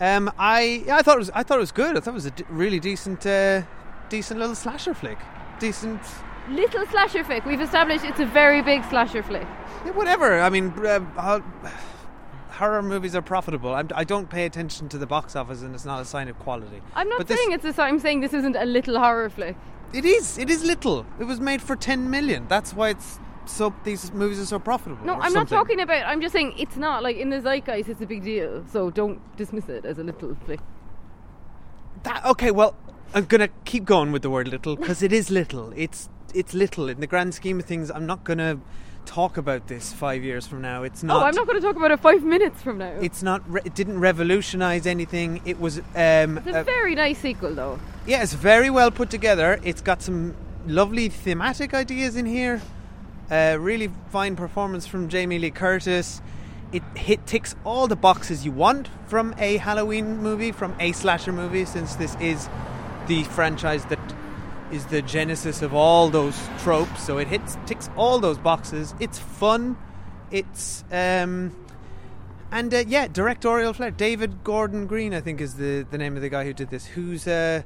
Um, 0.00 0.32
I 0.38 0.82
yeah, 0.86 0.96
I 0.96 1.02
thought 1.02 1.16
it 1.16 1.18
was 1.18 1.30
I 1.34 1.42
thought 1.42 1.58
it 1.58 1.60
was 1.60 1.72
good. 1.72 1.94
I 1.94 2.00
thought 2.00 2.12
it 2.12 2.14
was 2.14 2.26
a 2.26 2.30
d- 2.30 2.44
really 2.48 2.80
decent, 2.80 3.26
uh, 3.26 3.60
decent 4.08 4.40
little 4.40 4.54
slasher 4.54 4.94
flick. 4.94 5.18
Decent, 5.58 6.00
Little 6.48 6.86
slasher 6.86 7.22
flick. 7.22 7.44
We've 7.44 7.60
established 7.60 8.04
it's 8.06 8.20
a 8.20 8.24
very 8.26 8.62
big 8.62 8.82
slasher 8.84 9.22
flick. 9.22 9.46
yeah, 9.84 9.90
whatever. 9.90 10.40
I 10.40 10.48
mean, 10.48 10.72
uh, 10.78 11.00
uh, 11.18 11.40
horror 12.56 12.82
movies 12.82 13.14
are 13.14 13.22
profitable. 13.22 13.74
I'm, 13.74 13.88
I 13.94 14.04
don't 14.04 14.28
pay 14.28 14.44
attention 14.46 14.88
to 14.90 14.98
the 14.98 15.06
box 15.06 15.36
office, 15.36 15.62
and 15.62 15.74
it's 15.74 15.84
not 15.84 16.00
a 16.00 16.04
sign 16.04 16.28
of 16.28 16.38
quality. 16.38 16.82
I'm 16.94 17.08
not 17.08 17.18
But 17.18 17.28
this- 17.28 17.38
saying 17.38 17.52
it's 17.52 17.78
a. 17.78 17.82
I'm 17.82 18.00
saying 18.00 18.20
this 18.20 18.34
isn't 18.34 18.56
a 18.56 18.64
little 18.64 18.98
horror 18.98 19.30
flick. 19.30 19.56
It 19.92 20.04
is. 20.04 20.36
It 20.38 20.50
is 20.50 20.64
little. 20.64 21.06
It 21.20 21.24
was 21.24 21.40
made 21.40 21.62
for 21.62 21.76
ten 21.76 22.10
million. 22.10 22.46
That's 22.48 22.74
why 22.74 22.88
it's 22.90 23.20
so. 23.44 23.72
These 23.84 24.12
movies 24.12 24.40
are 24.40 24.46
so 24.46 24.58
profitable. 24.58 25.06
No, 25.06 25.14
I'm 25.14 25.32
not 25.32 25.48
talking 25.48 25.80
about. 25.80 26.04
I'm 26.06 26.20
just 26.20 26.32
saying 26.32 26.54
it's 26.58 26.76
not 26.76 27.02
like 27.02 27.16
in 27.16 27.30
the 27.30 27.40
zeitgeist. 27.40 27.88
It's 27.88 28.00
a 28.00 28.06
big 28.06 28.24
deal. 28.24 28.64
So 28.72 28.90
don't 28.90 29.20
dismiss 29.36 29.68
it 29.68 29.84
as 29.84 29.98
a 29.98 30.02
little 30.02 30.36
flick. 30.44 30.60
That, 32.02 32.24
okay, 32.24 32.50
well, 32.50 32.76
I'm 33.14 33.24
gonna 33.24 33.48
keep 33.64 33.84
going 33.84 34.12
with 34.12 34.22
the 34.22 34.30
word 34.30 34.48
little 34.48 34.76
because 34.76 35.02
it 35.02 35.12
is 35.12 35.30
little. 35.30 35.72
It's 35.76 36.08
it's 36.34 36.52
little 36.54 36.88
in 36.88 37.00
the 37.00 37.06
grand 37.06 37.34
scheme 37.34 37.60
of 37.60 37.66
things. 37.66 37.90
I'm 37.90 38.06
not 38.06 38.24
gonna 38.24 38.60
talk 39.06 39.36
about 39.36 39.66
this 39.68 39.92
five 39.92 40.22
years 40.22 40.46
from 40.46 40.60
now. 40.60 40.82
It's 40.82 41.02
not. 41.02 41.22
oh, 41.22 41.24
I'm 41.26 41.34
not 41.34 41.46
going 41.46 41.60
to 41.60 41.66
talk 41.66 41.76
about 41.76 41.90
it 41.90 42.00
five 42.00 42.22
minutes 42.22 42.60
from 42.62 42.78
now. 42.78 42.92
It's 43.00 43.22
not. 43.22 43.42
Re- 43.50 43.62
it 43.64 43.74
didn't 43.74 44.00
revolutionize 44.00 44.86
anything. 44.86 45.40
It 45.44 45.58
was. 45.58 45.78
Um, 45.94 46.38
It's 46.38 46.46
a 46.48 46.60
uh, 46.60 46.62
very 46.64 46.94
nice 46.94 47.18
sequel, 47.18 47.54
though. 47.54 47.78
yeah, 48.06 48.22
it's 48.22 48.34
very 48.34 48.70
well 48.70 48.90
put 48.90 49.08
together. 49.10 49.58
It's 49.64 49.80
got 49.80 50.02
some 50.02 50.34
lovely 50.66 51.08
thematic 51.08 51.72
ideas 51.72 52.16
in 52.16 52.26
here. 52.26 52.60
Uh, 53.30 53.56
really 53.58 53.90
fine 54.10 54.36
performance 54.36 54.86
from 54.86 55.08
Jamie 55.08 55.38
Lee 55.38 55.50
Curtis. 55.50 56.20
It 56.72 56.82
hit 56.96 57.26
ticks 57.26 57.54
all 57.64 57.86
the 57.86 57.96
boxes 57.96 58.44
you 58.44 58.52
want 58.52 58.88
from 59.06 59.34
a 59.38 59.56
Halloween 59.56 60.18
movie, 60.18 60.52
from 60.52 60.74
a 60.80 60.92
slasher 60.92 61.32
movie, 61.32 61.64
since 61.64 61.94
this 61.96 62.16
is 62.20 62.48
the 63.06 63.22
franchise 63.24 63.84
that 63.86 63.98
is 64.72 64.86
the 64.86 65.02
genesis 65.02 65.62
of 65.62 65.74
all 65.74 66.08
those 66.08 66.36
tropes. 66.58 67.02
So 67.04 67.18
it 67.18 67.28
hits 67.28 67.56
ticks 67.66 67.88
all 67.96 68.18
those 68.18 68.38
boxes. 68.38 68.94
It's 69.00 69.18
fun. 69.18 69.76
It's 70.30 70.82
um, 70.90 71.54
and 72.50 72.72
uh, 72.72 72.84
yeah, 72.86 73.06
directorial 73.08 73.72
flair. 73.72 73.90
David 73.90 74.42
Gordon 74.44 74.86
Green, 74.86 75.14
I 75.14 75.20
think, 75.20 75.40
is 75.40 75.54
the, 75.54 75.86
the 75.90 75.98
name 75.98 76.16
of 76.16 76.22
the 76.22 76.28
guy 76.28 76.44
who 76.44 76.52
did 76.52 76.70
this. 76.70 76.86
Who's 76.86 77.26
uh, 77.26 77.62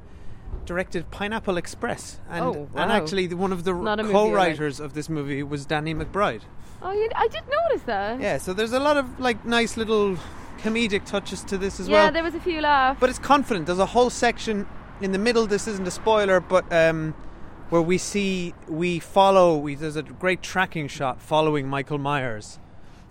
directed 0.65 1.09
Pineapple 1.11 1.57
Express, 1.57 2.19
and 2.29 2.43
Oh, 2.45 2.69
and 2.75 2.91
actually 2.91 3.27
the, 3.27 3.37
one 3.37 3.51
of 3.51 3.63
the 3.63 3.73
Not 3.73 3.99
a 3.99 4.03
movie 4.03 4.15
I 4.15 4.17
like. 4.19 4.29
co-writers 4.31 4.79
of 4.79 4.93
this 4.93 5.09
movie 5.09 5.43
was 5.43 5.65
Danny 5.65 5.93
McBride. 5.93 6.41
Oh, 6.83 6.91
yeah, 6.91 7.07
I 7.15 7.27
did 7.27 7.43
notice 7.47 7.83
that. 7.85 8.19
Yeah, 8.19 8.37
so 8.39 8.53
there's 8.53 8.73
a 8.73 8.79
lot 8.79 8.97
of 8.97 9.19
like 9.19 9.45
nice 9.45 9.77
little 9.77 10.17
comedic 10.59 11.05
touches 11.05 11.43
to 11.45 11.57
this 11.57 11.79
as 11.79 11.87
Yeah, 11.87 11.93
well. 11.95 12.05
Yeah, 12.05 12.11
there 12.11 12.23
was 12.23 12.35
a 12.35 12.39
few 12.39 12.59
laughs. 12.61 12.99
But 12.99 13.09
it's 13.09 13.19
confident. 13.19 13.67
There's 13.67 13.79
a 13.79 13.85
whole 13.85 14.09
section 14.09 14.67
in 15.01 15.11
the 15.11 15.17
middle. 15.17 15.47
This 15.47 15.67
isn't 15.67 15.87
a 15.87 15.91
spoiler, 15.91 16.39
but 16.39 16.71
um, 16.71 17.13
where 17.69 17.81
we 17.81 17.97
see 17.97 18.53
we 18.67 18.99
follow. 18.99 19.57
We, 19.57 19.75
there's 19.75 19.95
a 19.95 20.03
great 20.03 20.41
tracking 20.41 20.87
shot 20.87 21.21
following 21.21 21.67
Michael 21.67 21.97
Myers 21.97 22.59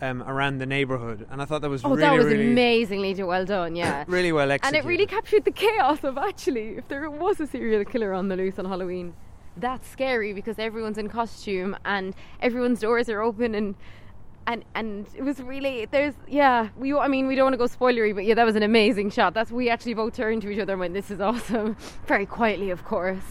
um, 0.01 0.23
around 0.23 0.59
the 0.59 0.67
neighborhood, 0.67 1.27
and 1.31 1.43
I 1.43 1.45
thought 1.45 1.63
that 1.63 1.71
was 1.71 1.85
Oh, 1.85 1.91
really, 1.91 2.01
that 2.03 2.13
was 2.13 2.27
really, 2.27 2.51
amazingly 2.53 3.23
well 3.23 3.45
done, 3.45 3.77
yeah. 3.77 4.05
really 4.09 4.33
well 4.33 4.51
executed, 4.51 4.79
and 4.79 4.85
it 4.85 4.89
really 4.89 5.07
captured 5.07 5.45
the 5.45 5.51
chaos 5.51 6.03
of 6.05 6.17
actually, 6.17 6.77
if 6.79 6.89
there 6.89 7.11
was 7.11 7.41
a 7.41 7.47
serial 7.47 7.85
killer 7.85 8.13
on 8.13 8.29
the 8.29 8.37
loose 8.37 8.59
on 8.59 8.65
Halloween, 8.65 9.15
that's 9.57 9.89
scary 9.89 10.33
because 10.33 10.59
everyone's 10.59 10.97
in 10.99 11.09
costume 11.09 11.77
and 11.85 12.15
everyone's 12.41 12.81
doors 12.81 13.09
are 13.09 13.21
open 13.21 13.55
and. 13.55 13.75
And 14.47 14.65
and 14.75 15.07
it 15.17 15.23
was 15.23 15.41
really 15.41 15.87
there's 15.91 16.15
yeah 16.27 16.69
we 16.77 16.93
I 16.95 17.09
mean 17.09 17.27
we 17.29 17.35
don't 17.37 17.45
want 17.45 17.55
to 17.55 17.59
go 17.59 17.67
spoilery 17.67 18.15
but 18.15 18.25
yeah 18.25 18.35
that 18.35 18.45
was 18.45 18.57
an 18.57 18.63
amazing 18.65 19.11
shot 19.11 19.33
that's 19.35 19.53
we 19.53 19.69
actually 19.71 19.95
both 19.95 20.15
turned 20.17 20.43
to 20.43 20.51
each 20.51 20.59
other 20.59 20.73
and 20.73 20.81
went 20.81 20.95
this 20.95 21.11
is 21.11 21.21
awesome 21.21 21.77
very 22.07 22.27
quietly 22.27 22.71
of 22.71 22.85
course 22.85 23.23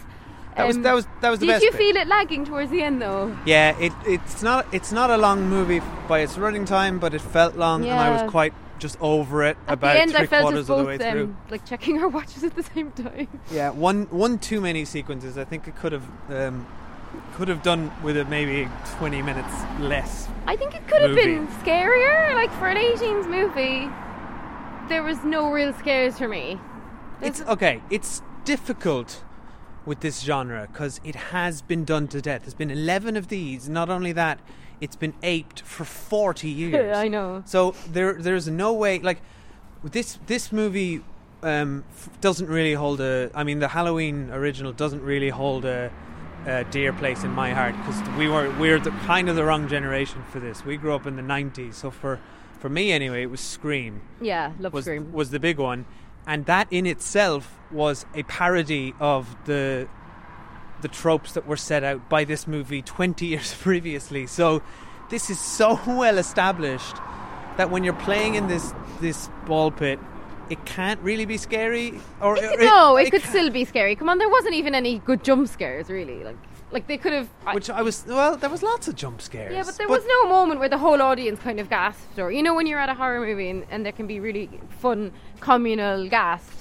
That 0.55 0.67
was 0.67 0.77
Um, 0.77 0.83
that 0.83 0.93
was 0.93 1.07
that 1.21 1.29
was 1.29 1.39
the 1.39 1.47
did 1.47 1.61
you 1.63 1.71
bit. 1.71 1.77
feel 1.77 1.95
it 1.97 2.07
lagging 2.07 2.45
towards 2.45 2.71
the 2.71 2.81
end 2.83 3.01
though 3.01 3.35
Yeah, 3.45 3.77
it, 3.79 3.91
it's 4.05 4.41
not 4.43 4.65
it's 4.73 4.91
not 4.91 5.09
a 5.09 5.17
long 5.17 5.49
movie 5.49 5.81
by 6.07 6.19
its 6.19 6.37
running 6.37 6.65
time, 6.65 6.99
but 6.99 7.13
it 7.13 7.21
felt 7.21 7.55
long, 7.55 7.83
and 7.85 7.99
I 7.99 8.09
was 8.11 8.21
quite 8.31 8.53
just 8.77 8.97
over 9.01 9.43
it 9.43 9.57
at 9.67 9.73
about 9.73 9.93
the 9.95 10.01
end 10.01 10.11
three 10.11 10.21
I 10.21 10.25
felt 10.27 10.43
quarters 10.43 10.69
of 10.69 10.77
the 10.77 10.85
way 10.85 10.97
through. 10.97 11.23
um, 11.23 11.37
like 11.49 11.65
checking 11.65 11.99
our 12.01 12.07
watches 12.07 12.43
at 12.45 12.55
the 12.55 12.63
same 12.63 12.91
time 12.91 13.27
Yeah, 13.51 13.71
one 13.71 14.03
one 14.09 14.37
too 14.39 14.61
many 14.61 14.85
sequences. 14.85 15.37
I 15.37 15.43
think 15.43 15.67
it 15.67 15.75
could 15.75 15.91
have 15.91 16.05
um, 16.29 16.65
could 17.33 17.47
have 17.47 17.63
done 17.63 17.91
with 18.03 18.17
it 18.17 18.27
maybe 18.29 18.69
twenty 18.97 19.21
minutes 19.21 19.53
less. 19.79 20.27
I 20.45 20.55
think 20.55 20.75
it 20.75 20.87
could 20.87 21.01
have 21.01 21.15
been 21.15 21.47
scarier. 21.63 22.33
Like 22.33 22.51
for 22.53 22.67
an 22.67 22.77
18s 22.77 23.27
movie, 23.29 23.89
there 24.89 25.03
was 25.03 25.23
no 25.23 25.51
real 25.51 25.73
scares 25.73 26.17
for 26.17 26.27
me. 26.27 26.59
It's 27.21 27.41
okay. 27.41 27.81
It's 27.89 28.21
difficult 28.45 29.23
with 29.85 29.99
this 30.01 30.21
genre 30.21 30.67
because 30.71 30.99
it 31.03 31.15
has 31.15 31.61
been 31.61 31.85
done 31.85 32.07
to 32.09 32.21
death. 32.21 32.41
There's 32.43 32.53
been 32.53 32.71
eleven 32.71 33.15
of 33.17 33.27
these. 33.27 33.69
Not 33.69 33.89
only 33.89 34.11
that, 34.13 34.39
it's 34.81 34.95
been 34.95 35.13
aped 35.23 35.61
for 35.61 35.85
forty 35.85 36.49
years. 36.63 36.95
I 36.97 37.07
know. 37.07 37.43
So 37.45 37.75
there, 37.91 38.13
there's 38.13 38.47
no 38.47 38.73
way. 38.73 38.99
Like 38.99 39.21
this, 39.83 40.19
this 40.27 40.51
movie 40.51 41.01
um, 41.43 41.83
f- 41.91 42.09
doesn't 42.21 42.47
really 42.47 42.73
hold 42.73 43.01
a. 43.01 43.29
I 43.33 43.43
mean, 43.43 43.59
the 43.59 43.67
Halloween 43.69 44.29
original 44.31 44.71
doesn't 44.71 45.01
really 45.01 45.29
hold 45.29 45.65
a, 45.65 45.91
a 46.45 46.63
dear 46.65 46.93
place 46.93 47.23
in 47.23 47.31
my 47.31 47.53
heart 47.53 47.75
because 47.77 48.01
we 48.17 48.27
were 48.27 48.49
we're 48.59 48.79
the 48.79 48.91
kind 49.05 49.29
of 49.29 49.35
the 49.35 49.43
wrong 49.43 49.67
generation 49.67 50.23
for 50.31 50.39
this. 50.39 50.63
We 50.65 50.77
grew 50.77 50.93
up 50.95 51.05
in 51.05 51.15
the 51.15 51.21
'90s, 51.21 51.75
so 51.75 51.91
for 51.91 52.19
for 52.59 52.69
me 52.69 52.91
anyway, 52.91 53.23
it 53.23 53.29
was 53.31 53.39
Scream 53.39 54.01
Yeah, 54.21 54.51
love 54.59 54.73
was 54.73 54.85
Scream. 54.85 55.11
was 55.11 55.31
the 55.31 55.39
big 55.39 55.57
one, 55.57 55.85
and 56.27 56.45
that 56.45 56.67
in 56.71 56.85
itself 56.85 57.59
was 57.71 58.05
a 58.15 58.23
parody 58.23 58.93
of 58.99 59.35
the 59.45 59.87
the 60.81 60.87
tropes 60.87 61.33
that 61.33 61.45
were 61.45 61.57
set 61.57 61.83
out 61.83 62.07
by 62.09 62.23
this 62.23 62.47
movie 62.47 62.81
20 62.81 63.25
years 63.33 63.53
previously. 63.53 64.25
So 64.27 64.61
this 65.09 65.29
is 65.29 65.39
so 65.39 65.79
well 65.87 66.17
established 66.17 66.95
that 67.57 67.69
when 67.69 67.83
you're 67.83 67.93
playing 67.93 68.35
in 68.35 68.47
this 68.47 68.73
this 69.01 69.29
ball 69.45 69.71
pit, 69.71 69.99
it 70.49 70.63
can't 70.65 70.99
really 71.01 71.25
be 71.25 71.37
scary. 71.37 71.93
Or 72.21 72.37
or 72.37 72.57
no, 72.57 72.97
it, 72.97 73.11
could 73.11 73.21
ca- 73.23 73.29
still 73.29 73.49
be 73.49 73.65
scary. 73.65 73.95
Come 73.95 74.09
on, 74.09 74.17
there 74.17 74.29
wasn't 74.29 74.55
even 74.55 74.73
any 74.75 74.99
good 74.99 75.23
jump 75.23 75.47
scares, 75.47 75.89
really. 75.89 76.23
Like, 76.23 76.37
like 76.71 76.87
they 76.87 76.97
could 76.97 77.13
have. 77.13 77.27
Which 77.53 77.69
I 77.69 77.81
was 77.81 78.05
well, 78.07 78.37
there 78.37 78.49
was 78.49 78.61
lots 78.63 78.87
of 78.87 78.95
jump 78.95 79.21
scares. 79.21 79.53
yeah, 79.53 79.63
but 79.63 79.77
there 79.77 79.87
was 79.87 80.03
no 80.05 80.29
moment 80.29 80.59
where 80.59 80.69
the 80.69 80.77
whole 80.77 81.01
audience 81.01 81.39
kind 81.39 81.59
of 81.59 81.69
gasped, 81.69 82.19
or 82.19 82.31
you 82.31 82.43
know, 82.43 82.53
when 82.53 82.67
you're 82.67 82.79
at 82.79 82.89
a 82.89 82.93
horror 82.93 83.19
movie 83.25 83.49
and, 83.49 83.65
and 83.71 83.85
there 83.85 83.91
can 83.93 84.07
be 84.07 84.19
really 84.19 84.49
fun 84.79 85.11
communal 85.39 86.07
gasps. 86.09 86.55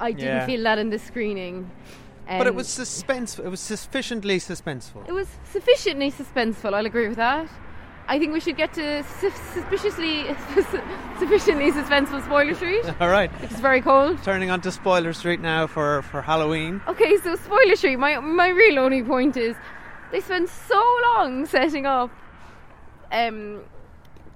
I 0.00 0.12
didn't 0.12 0.26
Yeah. 0.26 0.46
feel 0.46 0.62
that 0.62 0.78
in 0.78 0.90
the 0.90 0.98
screening. 0.98 1.70
But 2.28 2.46
it 2.46 2.50
Um, 2.50 2.56
was 2.56 2.68
suspense. 2.68 3.38
It 3.38 3.48
was 3.48 3.58
sufficiently 3.58 4.38
suspenseful. 4.38 5.08
It 5.08 5.12
was 5.12 5.28
sufficiently 5.50 6.12
suspenseful. 6.12 6.74
I'll 6.74 6.84
agree 6.86 7.08
with 7.08 7.16
that. 7.16 7.48
I 8.10 8.18
think 8.18 8.32
we 8.32 8.40
should 8.40 8.56
get 8.56 8.72
to 8.74 9.02
su- 9.20 9.30
suspiciously, 9.52 10.24
sufficiently 11.18 11.70
suspenseful 11.72 12.24
spoiler 12.24 12.54
street. 12.54 12.84
All 13.00 13.08
right, 13.10 13.30
It's 13.42 13.60
very 13.60 13.82
cold. 13.82 14.22
turning 14.22 14.50
on 14.50 14.60
to 14.62 14.70
spoiler 14.72 15.12
street 15.12 15.40
now 15.40 15.66
for 15.66 16.02
for 16.02 16.22
Halloween. 16.22 16.80
Okay, 16.88 17.16
so 17.18 17.36
spoiler 17.36 17.76
street. 17.76 17.96
My 17.98 18.18
my 18.20 18.48
real 18.48 18.78
only 18.78 19.02
point 19.02 19.36
is 19.36 19.54
they 20.10 20.20
spend 20.20 20.48
so 20.48 20.82
long 21.14 21.44
setting 21.46 21.84
up 21.84 22.10
um, 23.12 23.60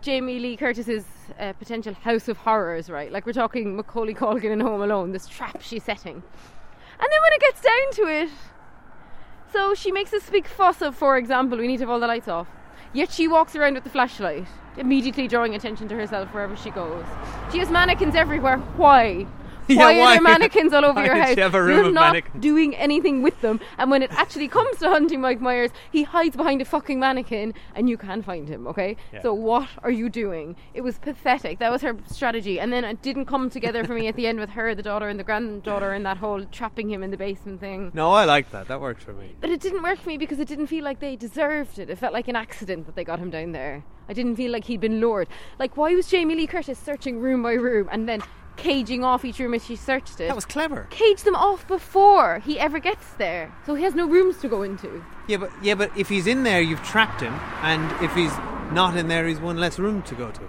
Jamie 0.02 0.38
Lee 0.38 0.56
Curtis's 0.56 1.04
uh, 1.38 1.54
potential 1.54 1.94
house 1.94 2.28
of 2.28 2.36
horrors, 2.36 2.90
right? 2.90 3.10
Like 3.10 3.24
we're 3.24 3.32
talking 3.32 3.74
Macaulay 3.76 4.14
Culkin 4.14 4.50
in 4.52 4.60
Home 4.60 4.82
Alone, 4.82 5.12
this 5.12 5.26
trap 5.26 5.62
she's 5.62 5.82
setting, 5.84 6.16
and 6.16 7.08
then 7.10 7.20
when 7.24 7.32
it 7.32 7.40
gets 7.40 7.60
down 7.62 7.92
to 7.92 8.12
it, 8.22 8.28
so 9.50 9.74
she 9.74 9.92
makes 9.92 10.10
this 10.10 10.28
big 10.28 10.46
fuss 10.46 10.82
of, 10.82 10.94
for 10.94 11.16
example, 11.16 11.56
we 11.58 11.66
need 11.66 11.78
to 11.78 11.84
have 11.84 11.90
all 11.90 12.00
the 12.00 12.06
lights 12.06 12.28
off. 12.28 12.48
Yet 12.94 13.10
she 13.10 13.26
walks 13.26 13.56
around 13.56 13.74
with 13.74 13.84
the 13.84 13.90
flashlight, 13.90 14.46
immediately 14.76 15.26
drawing 15.26 15.54
attention 15.54 15.88
to 15.88 15.94
herself 15.94 16.28
wherever 16.34 16.54
she 16.56 16.70
goes. 16.70 17.04
She 17.50 17.58
has 17.58 17.70
mannequins 17.70 18.14
everywhere. 18.14 18.58
Why? 18.76 19.26
Yeah, 19.76 19.98
why, 19.98 20.00
are 20.00 20.14
there 20.14 20.20
mannequins 20.22 20.72
all 20.72 20.84
over 20.84 21.00
Why 21.00 21.06
your 21.06 21.16
house? 21.16 21.34
she 21.34 21.40
have 21.40 21.54
a 21.54 21.62
room 21.62 21.76
You're 21.76 21.86
of 21.88 21.94
not 21.94 22.12
mannequins? 22.12 22.42
doing 22.42 22.74
anything 22.76 23.22
with 23.22 23.40
them. 23.40 23.60
And 23.78 23.90
when 23.90 24.02
it 24.02 24.10
actually 24.12 24.48
comes 24.48 24.78
to 24.78 24.88
hunting 24.88 25.20
Mike 25.20 25.40
Myers, 25.40 25.70
he 25.90 26.02
hides 26.02 26.36
behind 26.36 26.60
a 26.60 26.64
fucking 26.64 26.98
mannequin 27.00 27.54
and 27.74 27.88
you 27.88 27.96
can't 27.96 28.24
find 28.24 28.48
him, 28.48 28.66
okay? 28.66 28.96
Yeah. 29.12 29.22
So 29.22 29.34
what 29.34 29.68
are 29.82 29.90
you 29.90 30.08
doing? 30.08 30.56
It 30.74 30.82
was 30.82 30.98
pathetic. 30.98 31.58
That 31.58 31.70
was 31.72 31.82
her 31.82 31.96
strategy. 32.10 32.60
And 32.60 32.72
then 32.72 32.84
it 32.84 33.02
didn't 33.02 33.26
come 33.26 33.50
together 33.50 33.84
for 33.84 33.94
me 33.94 34.08
at 34.08 34.16
the 34.16 34.26
end 34.26 34.38
with 34.40 34.50
her, 34.50 34.74
the 34.74 34.82
daughter, 34.82 35.08
and 35.08 35.18
the 35.18 35.24
granddaughter, 35.24 35.92
and 35.92 36.04
that 36.06 36.16
whole 36.18 36.44
trapping 36.46 36.90
him 36.90 37.02
in 37.02 37.10
the 37.10 37.16
basement 37.16 37.60
thing. 37.60 37.90
No, 37.94 38.10
I 38.12 38.24
like 38.24 38.50
that. 38.52 38.68
That 38.68 38.80
worked 38.80 39.02
for 39.02 39.12
me. 39.12 39.34
But 39.40 39.50
it 39.50 39.60
didn't 39.60 39.82
work 39.82 39.98
for 39.98 40.08
me 40.08 40.18
because 40.18 40.38
it 40.38 40.48
didn't 40.48 40.66
feel 40.68 40.84
like 40.84 41.00
they 41.00 41.16
deserved 41.16 41.78
it. 41.78 41.90
It 41.90 41.98
felt 41.98 42.12
like 42.12 42.28
an 42.28 42.36
accident 42.36 42.86
that 42.86 42.94
they 42.96 43.04
got 43.04 43.18
him 43.18 43.30
down 43.30 43.52
there. 43.52 43.84
I 44.08 44.12
didn't 44.14 44.36
feel 44.36 44.50
like 44.50 44.64
he'd 44.64 44.80
been 44.80 45.00
lured. 45.00 45.28
Like, 45.58 45.76
why 45.76 45.94
was 45.94 46.08
Jamie 46.08 46.34
Lee 46.34 46.46
Curtis 46.46 46.78
searching 46.78 47.20
room 47.20 47.42
by 47.42 47.52
room 47.52 47.88
and 47.90 48.08
then 48.08 48.22
caging 48.56 49.04
off 49.04 49.24
each 49.24 49.38
room 49.38 49.54
as 49.54 49.64
she 49.64 49.76
searched 49.76 50.20
it? 50.20 50.28
That 50.28 50.34
was 50.36 50.44
clever. 50.44 50.86
cage 50.90 51.22
them 51.22 51.34
off 51.34 51.66
before 51.68 52.38
he 52.40 52.58
ever 52.58 52.78
gets 52.78 53.12
there, 53.14 53.52
so 53.66 53.74
he 53.74 53.82
has 53.84 53.94
no 53.94 54.06
rooms 54.08 54.38
to 54.38 54.48
go 54.48 54.62
into. 54.62 55.04
Yeah, 55.28 55.38
but 55.38 55.50
yeah, 55.62 55.74
but 55.74 55.90
if 55.96 56.08
he's 56.08 56.26
in 56.26 56.42
there, 56.42 56.60
you've 56.60 56.82
trapped 56.82 57.20
him, 57.20 57.34
and 57.62 57.90
if 58.04 58.14
he's 58.14 58.32
not 58.72 58.96
in 58.96 59.08
there, 59.08 59.26
he's 59.26 59.40
one 59.40 59.58
less 59.58 59.78
room 59.78 60.02
to 60.02 60.14
go 60.14 60.30
to. 60.30 60.40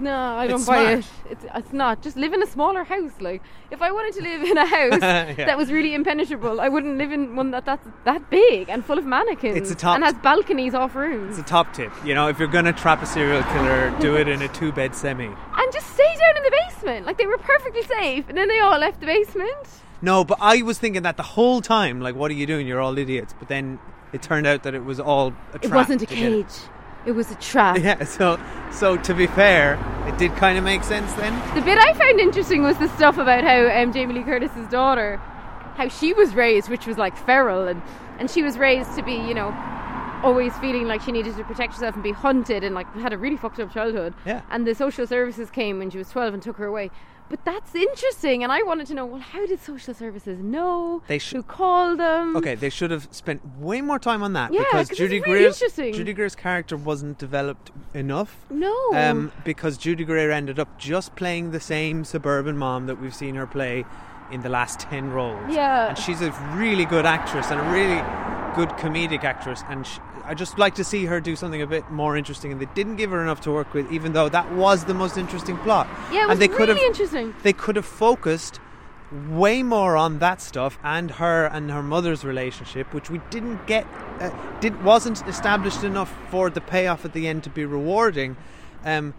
No, 0.00 0.16
I 0.16 0.46
don't 0.46 0.64
buy 0.66 0.82
smart. 0.84 0.98
it. 1.00 1.06
It's, 1.32 1.44
it's 1.54 1.72
not. 1.74 2.00
Just 2.00 2.16
live 2.16 2.32
in 2.32 2.42
a 2.42 2.46
smaller 2.46 2.82
house. 2.82 3.12
Like, 3.20 3.42
if 3.70 3.82
I 3.82 3.92
wanted 3.92 4.14
to 4.14 4.22
live 4.22 4.42
in 4.42 4.56
a 4.56 4.64
house 4.76 4.98
Yeah. 5.02 5.34
that 5.44 5.58
was 5.58 5.70
really 5.70 5.92
impenetrable, 5.94 6.62
I 6.62 6.70
wouldn't 6.70 6.96
live 6.96 7.12
in 7.12 7.36
one 7.36 7.50
that 7.50 7.66
that's 7.66 7.86
that 8.04 8.30
big 8.30 8.70
and 8.70 8.82
full 8.82 8.96
of 8.96 9.04
mannequins 9.04 9.58
It's 9.58 9.70
a 9.70 9.74
top- 9.74 9.96
and 9.96 10.04
has 10.04 10.14
balconies 10.14 10.72
off 10.74 10.94
rooms. 10.94 11.38
It's 11.38 11.46
a 11.46 11.50
top 11.50 11.74
tip. 11.74 11.92
You 12.06 12.14
know, 12.14 12.28
if 12.28 12.38
you're 12.38 12.48
gonna 12.48 12.72
trap 12.72 13.02
a 13.02 13.06
serial 13.06 13.42
killer, 13.42 13.94
do 14.00 14.16
it 14.16 14.28
in 14.28 14.40
a 14.40 14.48
two-bed 14.48 14.94
semi. 14.94 15.26
and 15.26 15.72
just 15.74 15.92
stay 15.92 16.16
down 16.18 16.36
in 16.38 16.42
the 16.42 16.50
basement. 16.50 16.71
Like 16.82 17.18
they 17.18 17.26
were 17.26 17.38
perfectly 17.38 17.82
safe, 17.82 18.28
and 18.28 18.36
then 18.36 18.48
they 18.48 18.58
all 18.60 18.78
left 18.78 19.00
the 19.00 19.06
basement. 19.06 19.66
No, 20.00 20.24
but 20.24 20.38
I 20.40 20.62
was 20.62 20.78
thinking 20.78 21.02
that 21.02 21.16
the 21.16 21.22
whole 21.22 21.60
time. 21.60 22.00
Like, 22.00 22.14
what 22.16 22.30
are 22.30 22.34
you 22.34 22.46
doing? 22.46 22.66
You're 22.66 22.80
all 22.80 22.98
idiots. 22.98 23.34
But 23.38 23.48
then 23.48 23.78
it 24.12 24.20
turned 24.22 24.46
out 24.46 24.64
that 24.64 24.74
it 24.74 24.84
was 24.84 24.98
all 24.98 25.28
a 25.52 25.58
trap. 25.58 25.64
It 25.64 25.70
wasn't 25.72 26.02
a 26.02 26.06
to 26.06 26.14
get 26.14 26.32
it. 26.32 26.46
cage. 26.48 26.60
It 27.06 27.12
was 27.12 27.30
a 27.30 27.34
trap. 27.36 27.78
Yeah. 27.82 28.04
So, 28.04 28.38
so 28.72 28.96
to 28.96 29.14
be 29.14 29.26
fair, 29.28 29.74
it 30.08 30.18
did 30.18 30.32
kind 30.36 30.58
of 30.58 30.64
make 30.64 30.82
sense 30.84 31.12
then. 31.14 31.32
The 31.54 31.62
bit 31.62 31.78
I 31.78 31.92
found 31.94 32.18
interesting 32.20 32.62
was 32.62 32.76
the 32.78 32.88
stuff 32.96 33.18
about 33.18 33.44
how 33.44 33.68
um, 33.82 33.92
Jamie 33.92 34.14
Lee 34.14 34.22
Curtis's 34.22 34.68
daughter, 34.68 35.16
how 35.76 35.88
she 35.88 36.12
was 36.12 36.34
raised, 36.34 36.68
which 36.68 36.86
was 36.86 36.98
like 36.98 37.16
feral, 37.16 37.66
and 37.68 37.80
and 38.18 38.30
she 38.30 38.42
was 38.42 38.58
raised 38.58 38.94
to 38.96 39.02
be, 39.02 39.14
you 39.14 39.34
know, 39.34 39.50
always 40.22 40.56
feeling 40.58 40.86
like 40.86 41.02
she 41.02 41.12
needed 41.12 41.36
to 41.36 41.44
protect 41.44 41.74
herself 41.74 41.94
and 41.94 42.02
be 42.02 42.12
hunted, 42.12 42.64
and 42.64 42.74
like 42.74 42.92
had 42.96 43.12
a 43.12 43.18
really 43.18 43.36
fucked 43.36 43.60
up 43.60 43.72
childhood. 43.72 44.14
Yeah. 44.24 44.42
And 44.50 44.66
the 44.66 44.74
social 44.74 45.06
services 45.06 45.50
came 45.50 45.78
when 45.78 45.90
she 45.90 45.98
was 45.98 46.08
twelve 46.10 46.34
and 46.34 46.42
took 46.42 46.56
her 46.56 46.66
away. 46.66 46.90
But 47.30 47.44
that's 47.46 47.74
interesting, 47.74 48.42
and 48.42 48.52
I 48.52 48.62
wanted 48.62 48.88
to 48.88 48.94
know, 48.94 49.06
well, 49.06 49.20
how 49.20 49.46
did 49.46 49.58
social 49.58 49.94
services 49.94 50.38
know? 50.42 51.02
They 51.06 51.18
sh- 51.18 51.32
Who 51.32 51.42
called 51.42 51.98
them? 51.98 52.36
Okay, 52.36 52.54
they 52.56 52.68
should 52.68 52.90
have 52.90 53.08
spent 53.10 53.40
way 53.58 53.80
more 53.80 53.98
time 53.98 54.22
on 54.22 54.34
that 54.34 54.52
Yeah, 54.52 54.64
because 54.64 54.88
'cause 54.88 54.98
Judy 54.98 55.20
really 55.20 55.38
Greer's 55.38 55.54
interesting. 55.62 55.94
Judy 55.94 56.12
Greer's 56.12 56.36
character 56.36 56.76
wasn't 56.76 57.16
developed 57.16 57.70
enough. 57.94 58.44
No. 58.50 58.76
Um, 58.92 59.32
because 59.44 59.78
Judy 59.78 60.04
Greer 60.04 60.30
ended 60.30 60.58
up 60.58 60.76
just 60.78 61.16
playing 61.16 61.52
the 61.52 61.60
same 61.60 62.04
suburban 62.04 62.58
mom 62.58 62.84
that 62.86 63.00
we've 63.00 63.14
seen 63.14 63.34
her 63.36 63.46
play 63.46 63.86
in 64.30 64.42
the 64.42 64.50
last 64.50 64.80
10 64.80 65.10
roles. 65.10 65.40
Yeah. 65.54 65.88
And 65.90 65.96
she's 65.98 66.20
a 66.20 66.32
really 66.54 66.84
good 66.84 67.06
actress 67.06 67.50
and 67.50 67.58
a 67.60 67.64
really 67.72 68.02
good 68.56 68.68
comedic 68.78 69.24
actress. 69.24 69.62
And 69.70 69.86
sh 69.86 69.98
I 70.24 70.34
just 70.34 70.58
like 70.58 70.74
to 70.76 70.84
see 70.84 71.04
her 71.06 71.20
do 71.20 71.36
something 71.36 71.62
a 71.62 71.66
bit 71.66 71.90
more 71.90 72.16
interesting. 72.16 72.52
And 72.52 72.60
they 72.60 72.68
didn't 72.74 72.96
give 72.96 73.10
her 73.10 73.22
enough 73.22 73.40
to 73.42 73.52
work 73.52 73.74
with, 73.74 73.90
even 73.92 74.12
though 74.12 74.28
that 74.28 74.52
was 74.52 74.84
the 74.84 74.94
most 74.94 75.16
interesting 75.16 75.58
plot. 75.58 75.88
yeah, 76.12 76.24
it 76.24 76.28
was 76.28 76.32
and 76.32 76.42
they 76.42 76.48
could 76.48 76.68
really 76.68 76.80
have 76.80 76.86
interesting. 76.88 77.34
they 77.42 77.52
could 77.52 77.76
have 77.76 77.86
focused 77.86 78.60
way 79.28 79.62
more 79.62 79.96
on 79.96 80.20
that 80.20 80.40
stuff 80.40 80.78
and 80.82 81.10
her 81.12 81.46
and 81.46 81.70
her 81.70 81.82
mother's 81.82 82.24
relationship, 82.24 82.92
which 82.94 83.10
we 83.10 83.20
didn't 83.30 83.66
get, 83.66 83.86
uh, 84.20 84.30
did 84.60 84.82
wasn't 84.82 85.26
established 85.28 85.84
enough 85.84 86.16
for 86.30 86.48
the 86.48 86.60
payoff 86.60 87.04
at 87.04 87.12
the 87.12 87.28
end 87.28 87.44
to 87.44 87.50
be 87.50 87.64
rewarding. 87.64 88.36
Um, 88.84 89.14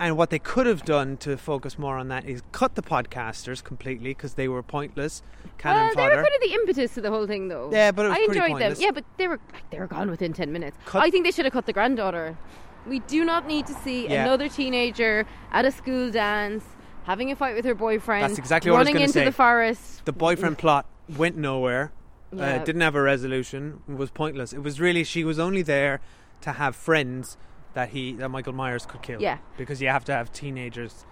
And 0.00 0.16
what 0.16 0.30
they 0.30 0.38
could 0.38 0.66
have 0.66 0.84
done 0.84 1.16
to 1.18 1.36
focus 1.36 1.78
more 1.78 1.96
on 1.98 2.08
that 2.08 2.24
is 2.24 2.42
cut 2.52 2.74
the 2.76 2.82
podcasters 2.82 3.62
completely 3.62 4.10
because 4.10 4.34
they 4.34 4.46
were 4.48 4.62
pointless 4.62 5.22
cannon 5.58 5.90
well, 5.96 6.08
they 6.08 6.16
were 6.16 6.22
kind 6.22 6.34
of 6.34 6.40
the 6.40 6.52
impetus 6.54 6.94
to 6.94 7.00
the 7.00 7.10
whole 7.10 7.26
thing, 7.26 7.48
though. 7.48 7.70
Yeah, 7.72 7.90
but 7.90 8.06
it 8.06 8.08
was 8.10 8.18
I 8.18 8.20
enjoyed 8.22 8.50
pointless. 8.50 8.78
them. 8.78 8.84
Yeah, 8.84 8.90
but 8.92 9.04
they 9.16 9.26
were 9.26 9.40
they 9.70 9.78
were 9.78 9.86
gone 9.88 10.08
within 10.10 10.32
ten 10.32 10.52
minutes. 10.52 10.76
Cut- 10.86 11.02
I 11.02 11.10
think 11.10 11.24
they 11.24 11.32
should 11.32 11.44
have 11.44 11.52
cut 11.52 11.66
the 11.66 11.72
granddaughter. 11.72 12.38
We 12.86 13.00
do 13.00 13.24
not 13.24 13.46
need 13.46 13.66
to 13.66 13.74
see 13.74 14.06
Yeah. 14.08 14.22
another 14.22 14.48
teenager 14.48 15.26
at 15.50 15.64
a 15.64 15.70
school 15.72 16.10
dance 16.10 16.64
having 17.04 17.30
a 17.32 17.36
fight 17.36 17.56
with 17.56 17.64
her 17.64 17.74
boyfriend. 17.74 18.22
That's 18.22 18.38
exactly 18.38 18.70
what 18.70 18.76
I 18.78 18.80
was 18.80 18.86
running 18.88 19.02
into 19.02 19.12
say. 19.12 19.24
the 19.24 19.32
forest. 19.32 20.04
the 20.04 20.12
boyfriend 20.12 20.58
plot 20.58 20.86
went 21.16 21.36
nowhere. 21.36 21.92
Uh, 22.32 22.58
didn't 22.58 22.82
have 22.82 22.94
a 22.94 23.02
resolution. 23.02 23.82
Was 23.88 24.10
pointless. 24.10 24.52
It 24.52 24.62
was 24.62 24.78
really 24.80 25.02
she 25.02 25.24
was 25.24 25.38
only 25.38 25.62
there 25.62 26.00
to 26.42 26.52
have 26.52 26.76
friends 26.76 27.36
that 27.74 27.88
he 27.90 28.12
that 28.14 28.28
Michael 28.30 28.52
Myers 28.52 28.86
could 28.86 29.02
kill. 29.02 29.20
Yeah. 29.20 29.38
Because 29.56 29.80
you 29.80 29.88
have 29.88 30.04
to 30.06 30.12
have 30.12 30.32
teenagers 30.32 31.04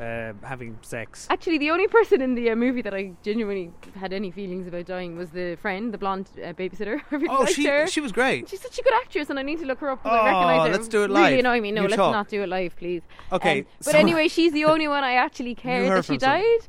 uh, 0.00 0.32
having 0.42 0.78
sex. 0.82 1.26
Actually, 1.30 1.58
the 1.58 1.70
only 1.70 1.86
person 1.86 2.20
in 2.22 2.34
the 2.34 2.50
uh, 2.50 2.56
movie 2.56 2.82
that 2.82 2.94
I 2.94 3.12
genuinely 3.22 3.70
had 3.94 4.12
any 4.12 4.30
feelings 4.30 4.66
about 4.66 4.86
dying 4.86 5.16
was 5.16 5.30
the 5.30 5.56
friend, 5.56 5.92
the 5.94 5.98
blonde 5.98 6.28
uh, 6.38 6.52
babysitter. 6.54 7.00
I 7.12 7.26
Oh, 7.28 7.44
she 7.46 7.66
her. 7.66 7.86
she 7.86 8.00
was 8.00 8.10
great. 8.10 8.48
She's 8.48 8.60
such 8.60 8.78
a 8.78 8.82
good 8.82 8.94
actress, 8.94 9.30
and 9.30 9.38
I 9.38 9.42
need 9.42 9.60
to 9.60 9.66
look 9.66 9.78
her 9.80 9.90
up 9.90 10.02
because 10.02 10.18
Oh, 10.18 10.22
I 10.22 10.26
recognise 10.32 10.66
her. 10.66 10.72
let's 10.72 10.88
do 10.88 11.04
it 11.04 11.10
live. 11.10 11.26
Really 11.26 11.40
annoy 11.40 11.60
me. 11.60 11.70
No, 11.72 11.82
You 11.82 11.88
let's 11.88 11.98
talk. 11.98 12.12
not 12.12 12.28
do 12.28 12.42
it 12.42 12.48
live, 12.48 12.74
please. 12.76 13.02
Okay, 13.30 13.60
Um, 13.60 13.66
but 13.84 13.92
so- 13.92 13.98
anyway, 13.98 14.28
she's 14.28 14.52
the 14.52 14.64
only 14.64 14.88
one 14.88 15.04
I 15.04 15.14
actually 15.14 15.54
cared 15.66 15.88
that 15.90 16.04
she 16.04 16.18
some- 16.18 16.18
died. 16.18 16.60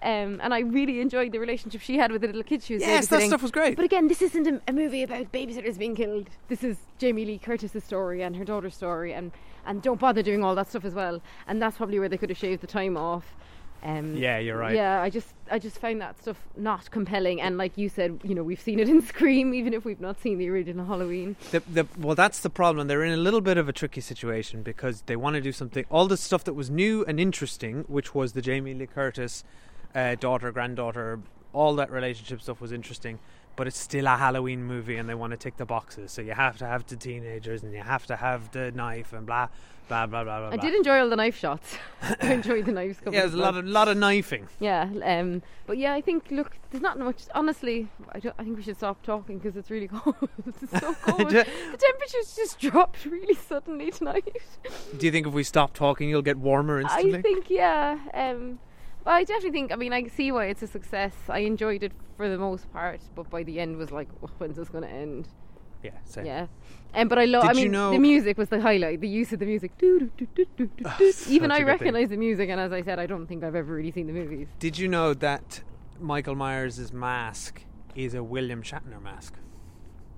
Um, 0.00 0.40
and 0.42 0.54
I 0.54 0.60
really 0.60 1.00
enjoyed 1.00 1.32
the 1.32 1.40
relationship 1.40 1.80
she 1.80 1.98
had 1.98 2.12
with 2.12 2.20
the 2.20 2.28
little 2.28 2.44
kid 2.44 2.62
she 2.62 2.74
was 2.74 2.82
Yes, 2.82 3.08
that 3.08 3.20
babysitting. 3.20 3.26
stuff 3.28 3.42
was 3.42 3.50
great. 3.50 3.74
But 3.76 3.84
again, 3.84 4.06
this 4.06 4.22
isn't 4.22 4.46
a, 4.46 4.60
a 4.68 4.72
movie 4.72 5.02
about 5.02 5.32
babysitters 5.32 5.76
being 5.76 5.96
killed. 5.96 6.28
This 6.48 6.62
is 6.62 6.76
Jamie 6.98 7.24
Lee 7.24 7.38
Curtis's 7.38 7.82
story 7.82 8.22
and 8.22 8.36
her 8.36 8.44
daughter's 8.44 8.76
story, 8.76 9.12
and 9.12 9.32
and 9.66 9.82
don't 9.82 9.98
bother 10.00 10.22
doing 10.22 10.44
all 10.44 10.54
that 10.54 10.68
stuff 10.68 10.84
as 10.84 10.94
well. 10.94 11.20
And 11.48 11.60
that's 11.60 11.76
probably 11.76 11.98
where 11.98 12.08
they 12.08 12.16
could 12.16 12.30
have 12.30 12.38
shaved 12.38 12.62
the 12.62 12.66
time 12.68 12.96
off. 12.96 13.34
Um, 13.82 14.16
Yeah, 14.16 14.38
you're 14.38 14.56
right. 14.56 14.74
Yeah, 14.74 15.02
I 15.02 15.10
just 15.10 15.34
I 15.50 15.58
just 15.58 15.78
found 15.78 16.00
that 16.00 16.18
stuff 16.20 16.36
not 16.56 16.90
compelling. 16.92 17.40
And 17.40 17.58
like 17.58 17.76
you 17.76 17.88
said, 17.88 18.20
you 18.22 18.34
know, 18.36 18.42
we've 18.44 18.60
seen 18.60 18.78
it 18.78 18.88
in 18.88 19.02
Scream, 19.12 19.52
even 19.52 19.74
if 19.74 19.84
we've 19.84 20.00
not 20.00 20.20
seen 20.20 20.38
the 20.38 20.48
original 20.48 20.86
Halloween. 20.86 21.34
The, 21.50 21.60
the, 21.70 21.86
well, 21.98 22.14
that's 22.14 22.38
the 22.40 22.50
problem. 22.50 22.86
They're 22.86 23.04
in 23.04 23.12
a 23.12 23.16
little 23.16 23.40
bit 23.40 23.56
of 23.58 23.68
a 23.68 23.72
tricky 23.72 24.00
situation 24.00 24.62
because 24.62 25.02
they 25.06 25.16
want 25.16 25.34
to 25.34 25.40
do 25.40 25.52
something. 25.52 25.84
All 25.90 26.06
the 26.06 26.16
stuff 26.16 26.44
that 26.44 26.54
was 26.54 26.70
new 26.70 27.04
and 27.06 27.18
interesting, 27.20 27.84
which 27.88 28.14
was 28.14 28.32
the 28.32 28.42
Jamie 28.42 28.74
Lee 28.74 28.86
Curtis 28.86 29.42
uh, 29.94 30.14
daughter, 30.16 30.52
granddaughter, 30.52 31.20
all 31.52 31.74
that 31.76 31.90
relationship 31.90 32.40
stuff 32.40 32.60
was 32.60 32.72
interesting. 32.72 33.18
But 33.56 33.66
it's 33.66 33.78
still 33.78 34.06
a 34.06 34.16
Halloween 34.16 34.62
movie, 34.62 34.96
and 34.96 35.08
they 35.08 35.16
want 35.16 35.32
to 35.32 35.36
tick 35.36 35.56
the 35.56 35.66
boxes. 35.66 36.12
So 36.12 36.22
you 36.22 36.32
have 36.32 36.58
to 36.58 36.66
have 36.66 36.86
the 36.86 36.94
teenagers, 36.94 37.64
and 37.64 37.72
you 37.72 37.82
have 37.82 38.06
to 38.06 38.14
have 38.14 38.52
the 38.52 38.70
knife, 38.70 39.12
and 39.12 39.26
blah, 39.26 39.48
blah, 39.88 40.06
blah, 40.06 40.22
blah, 40.22 40.38
blah. 40.38 40.50
I 40.52 40.56
did 40.56 40.74
enjoy 40.74 41.00
all 41.00 41.08
the 41.08 41.16
knife 41.16 41.36
shots. 41.36 41.76
I 42.22 42.34
enjoyed 42.34 42.66
the 42.66 42.72
knives 42.72 43.00
coming. 43.00 43.14
Yeah, 43.14 43.22
there's 43.22 43.34
a 43.34 43.38
lot 43.38 43.56
of 43.56 43.66
lot 43.66 43.88
of 43.88 43.96
knifing. 43.96 44.46
Yeah, 44.60 44.88
um, 45.02 45.42
but 45.66 45.78
yeah, 45.78 45.94
I 45.94 46.00
think 46.00 46.30
look, 46.30 46.56
there's 46.70 46.82
not 46.82 46.98
much. 46.98 47.22
Honestly, 47.34 47.88
I, 48.12 48.20
don't, 48.20 48.34
I 48.38 48.44
think 48.44 48.56
we 48.56 48.62
should 48.62 48.76
stop 48.76 49.02
talking 49.02 49.38
because 49.38 49.56
it's 49.56 49.70
really 49.70 49.88
cold. 49.92 50.16
it's 50.46 50.70
so 50.70 50.94
cold. 51.02 51.30
The 51.30 51.44
temperatures 51.78 52.36
just 52.36 52.60
dropped 52.60 53.04
really 53.06 53.34
suddenly 53.34 53.90
tonight. 53.90 54.36
Do 54.96 55.06
you 55.06 55.12
think 55.12 55.26
if 55.26 55.32
we 55.32 55.42
stop 55.42 55.74
talking, 55.74 56.08
you'll 56.08 56.22
get 56.22 56.36
warmer 56.36 56.80
instantly? 56.80 57.18
I 57.18 57.22
think 57.22 57.50
yeah. 57.50 57.98
Um, 58.14 58.60
but 59.08 59.14
I 59.14 59.24
definitely 59.24 59.52
think. 59.52 59.72
I 59.72 59.76
mean, 59.76 59.94
I 59.94 60.06
see 60.08 60.30
why 60.32 60.44
it's 60.52 60.62
a 60.62 60.66
success. 60.66 61.14
I 61.30 61.38
enjoyed 61.38 61.82
it 61.82 61.92
for 62.18 62.28
the 62.28 62.36
most 62.36 62.70
part, 62.74 63.00
but 63.14 63.30
by 63.30 63.42
the 63.42 63.58
end 63.58 63.78
was 63.78 63.90
like, 63.90 64.06
oh, 64.22 64.28
when's 64.36 64.56
this 64.56 64.68
going 64.68 64.84
to 64.84 64.90
end? 64.90 65.28
yeah, 65.82 65.92
same. 66.04 66.26
Yeah. 66.26 66.46
Um, 66.92 67.08
but 67.08 67.18
I 67.18 67.24
love. 67.24 67.44
I 67.44 67.52
you 67.52 67.62
mean, 67.62 67.72
know- 67.72 67.90
the 67.90 67.98
music 67.98 68.36
was 68.36 68.50
the 68.50 68.60
highlight. 68.60 69.00
The 69.00 69.08
use 69.08 69.32
of 69.32 69.38
the 69.38 69.46
music. 69.46 69.78
Doo, 69.78 70.10
doo, 70.18 70.44
doo, 70.58 70.68
such 70.98 71.26
Even 71.32 71.50
I 71.50 71.62
recognise 71.62 72.10
the 72.10 72.18
music, 72.18 72.50
and 72.50 72.60
as 72.60 72.70
I 72.70 72.82
said, 72.82 72.98
I 72.98 73.06
don't 73.06 73.26
think 73.26 73.44
I've 73.44 73.54
ever 73.54 73.72
really 73.76 73.92
seen 73.92 74.08
the 74.08 74.12
movies. 74.12 74.46
Did 74.58 74.78
you 74.78 74.88
know 74.88 75.14
that 75.14 75.62
Michael 75.98 76.34
Myers' 76.34 76.92
mask 76.92 77.64
is 77.94 78.12
a 78.12 78.22
William 78.22 78.62
Shatner 78.62 79.00
mask? 79.00 79.36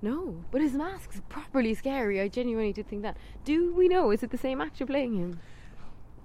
No, 0.01 0.43
but 0.51 0.59
his 0.59 0.73
mask's 0.73 1.21
properly 1.29 1.75
scary. 1.75 2.19
I 2.19 2.27
genuinely 2.27 2.73
did 2.73 2.89
think 2.89 3.03
that. 3.03 3.15
Do 3.45 3.73
we 3.73 3.87
know? 3.87 4.11
Is 4.11 4.21
it 4.21 4.31
the 4.31 4.37
same 4.37 4.59
actor 4.59 4.85
playing 4.85 5.15
him? 5.15 5.39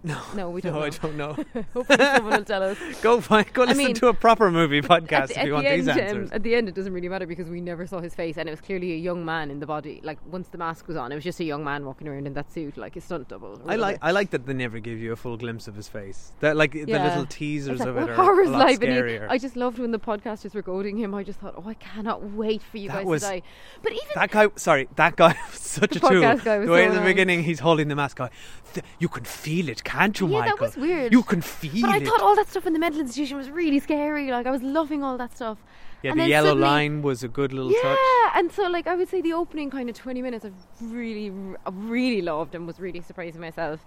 No, 0.07 0.21
No, 0.37 0.51
we 0.51 0.61
don't 0.61 0.73
No, 0.73 0.79
know. 0.81 0.85
I 0.87 0.91
don't 0.91 1.17
know. 1.17 1.33
Hopefully, 1.75 1.99
someone 1.99 2.37
will 2.39 2.45
tell 2.45 2.63
us. 2.63 2.79
go 3.03 3.21
find, 3.21 3.53
go 3.53 3.63
listen 3.65 3.77
mean, 3.85 3.95
to 3.97 4.07
a 4.09 4.15
proper 4.15 4.51
movie 4.51 4.81
podcast 4.81 5.29
the, 5.29 5.41
if 5.41 5.47
you 5.47 5.53
want 5.55 5.67
end, 5.67 5.81
these 5.83 5.89
um, 5.89 5.99
answers. 5.99 6.31
at 6.31 6.43
the 6.43 6.55
end, 6.55 6.69
it 6.69 6.75
doesn't 6.75 6.93
really 6.93 7.09
matter 7.09 7.27
because 7.27 7.49
we 7.49 7.61
never 7.61 7.87
saw 7.87 8.01
his 8.01 8.15
face, 8.15 8.37
and 8.39 8.49
it 8.49 8.53
was 8.53 8.61
clearly 8.61 8.93
a 8.93 8.97
young 8.97 9.25
man 9.25 9.51
in 9.51 9.59
the 9.61 9.67
body. 9.67 10.01
Like 10.05 10.19
once 10.31 10.49
the 10.49 10.59
mask 10.59 10.87
was 10.89 10.97
on, 10.97 11.11
it 11.13 11.17
was 11.17 11.25
just 11.25 11.41
a 11.41 11.45
young 11.45 11.65
man 11.65 11.85
walking 11.85 12.07
around 12.09 12.27
in 12.27 12.35
that 12.35 12.53
suit, 12.53 12.77
like 12.77 12.95
a 12.97 13.01
stunt 13.01 13.29
double. 13.29 13.61
I 13.67 13.77
like. 13.77 13.99
I 14.01 14.13
like 14.13 14.31
that 14.31 14.47
they 14.47 14.55
never 14.55 14.79
give 14.79 14.99
you 14.99 15.13
a 15.13 15.17
full 15.17 15.37
glimpse 15.37 15.67
of 15.67 15.75
his 15.75 15.89
face. 15.89 16.33
That 16.41 16.57
like 16.57 16.73
the 16.73 16.85
little 16.87 17.27
teasers 17.27 17.81
like, 17.81 17.89
of 17.89 17.97
it 17.97 18.11
are 18.11 18.41
a 18.43 18.49
lot 18.49 18.59
live 18.67 18.83
and 18.83 18.95
you- 18.95 19.03
scarier. 19.03 19.27
I 19.29 19.39
just 19.39 19.57
loved 19.57 19.79
when 19.79 19.91
the 19.91 19.99
podcasters 19.99 20.55
were 20.55 20.63
goading 20.63 20.97
him. 20.99 21.15
I 21.15 21.25
just 21.25 21.41
thought, 21.41 21.55
oh, 21.57 21.65
I 21.67 21.75
cannot 21.75 22.23
wait 22.31 22.63
for 22.63 22.79
you 22.79 22.89
That 22.89 22.99
guys 22.99 23.07
was- 23.07 23.23
to 23.23 23.29
die. 23.29 23.43
But 23.83 23.93
even 23.93 24.05
that 24.15 24.31
guy, 24.31 24.49
sorry, 24.57 24.89
that 24.97 25.17
guy 25.17 25.37
was 25.51 25.61
such 25.61 25.91
The 25.91 25.97
a 25.97 26.01
tool. 26.01 26.11
podcast 26.23 26.45
guy 26.45 26.59
was 26.59 26.67
the 26.67 26.73
way 26.73 26.83
so 26.83 26.85
at 26.87 26.91
the 26.93 26.97
annoying. 27.01 27.07
beginning 27.15 27.43
he's 27.43 27.59
holding 27.61 27.89
the 27.89 27.97
mask. 27.97 28.19
Guy, 28.19 28.31
"Th- 28.75 28.85
you 28.99 29.09
can 29.09 29.25
feel 29.25 29.69
it, 29.69 29.83
can't 29.85 29.96
you, 30.21 30.29
Yeah, 30.29 30.45
that 30.47 30.61
was 30.61 30.77
weird. 30.77 31.13
You 31.13 31.23
can 31.23 31.41
feel 31.43 31.83
But 31.83 31.91
I 31.91 31.97
it. 31.99 32.07
thought 32.07 32.21
all 32.21 32.37
that 32.37 32.49
stuff 32.49 32.67
in 32.67 32.73
the 32.73 32.79
mental 32.79 33.01
institution 33.01 33.37
was 33.37 33.51
really 33.51 33.79
scary. 33.81 34.31
Like 34.31 34.47
I 34.47 34.51
was 34.51 34.63
loving 34.63 35.03
all 35.03 35.17
that 35.19 35.35
stuff. 35.37 35.59
yeah, 36.03 36.11
and 36.13 36.21
the 36.21 36.29
yellow 36.29 36.51
suddenly- 36.51 36.69
line 36.69 37.03
was 37.03 37.23
a 37.25 37.29
good 37.29 37.53
little 37.53 37.73
Yeah, 37.73 37.83
touch. 37.83 37.99
Yeah, 37.99 38.39
and 38.39 38.53
so 38.53 38.63
like 38.69 38.87
I 38.87 38.95
would 38.95 39.09
say 39.09 39.21
the 39.21 39.33
opening 39.33 39.71
kind 39.71 39.89
of 39.91 39.97
twenty 39.97 40.23
minutes 40.23 40.45
I 40.45 40.51
really, 40.83 41.31
really 41.73 42.23
loved 42.23 42.55
and 42.55 42.67
was 42.67 42.79
really 42.81 43.01
surprising 43.01 43.41
myself, 43.41 43.85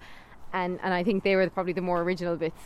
and 0.53 0.79
and 0.83 0.93
I 0.93 1.03
think 1.03 1.23
they 1.23 1.35
were 1.35 1.49
probably 1.49 1.73
the 1.73 1.81
more 1.89 2.01
original 2.01 2.35
bits. 2.35 2.61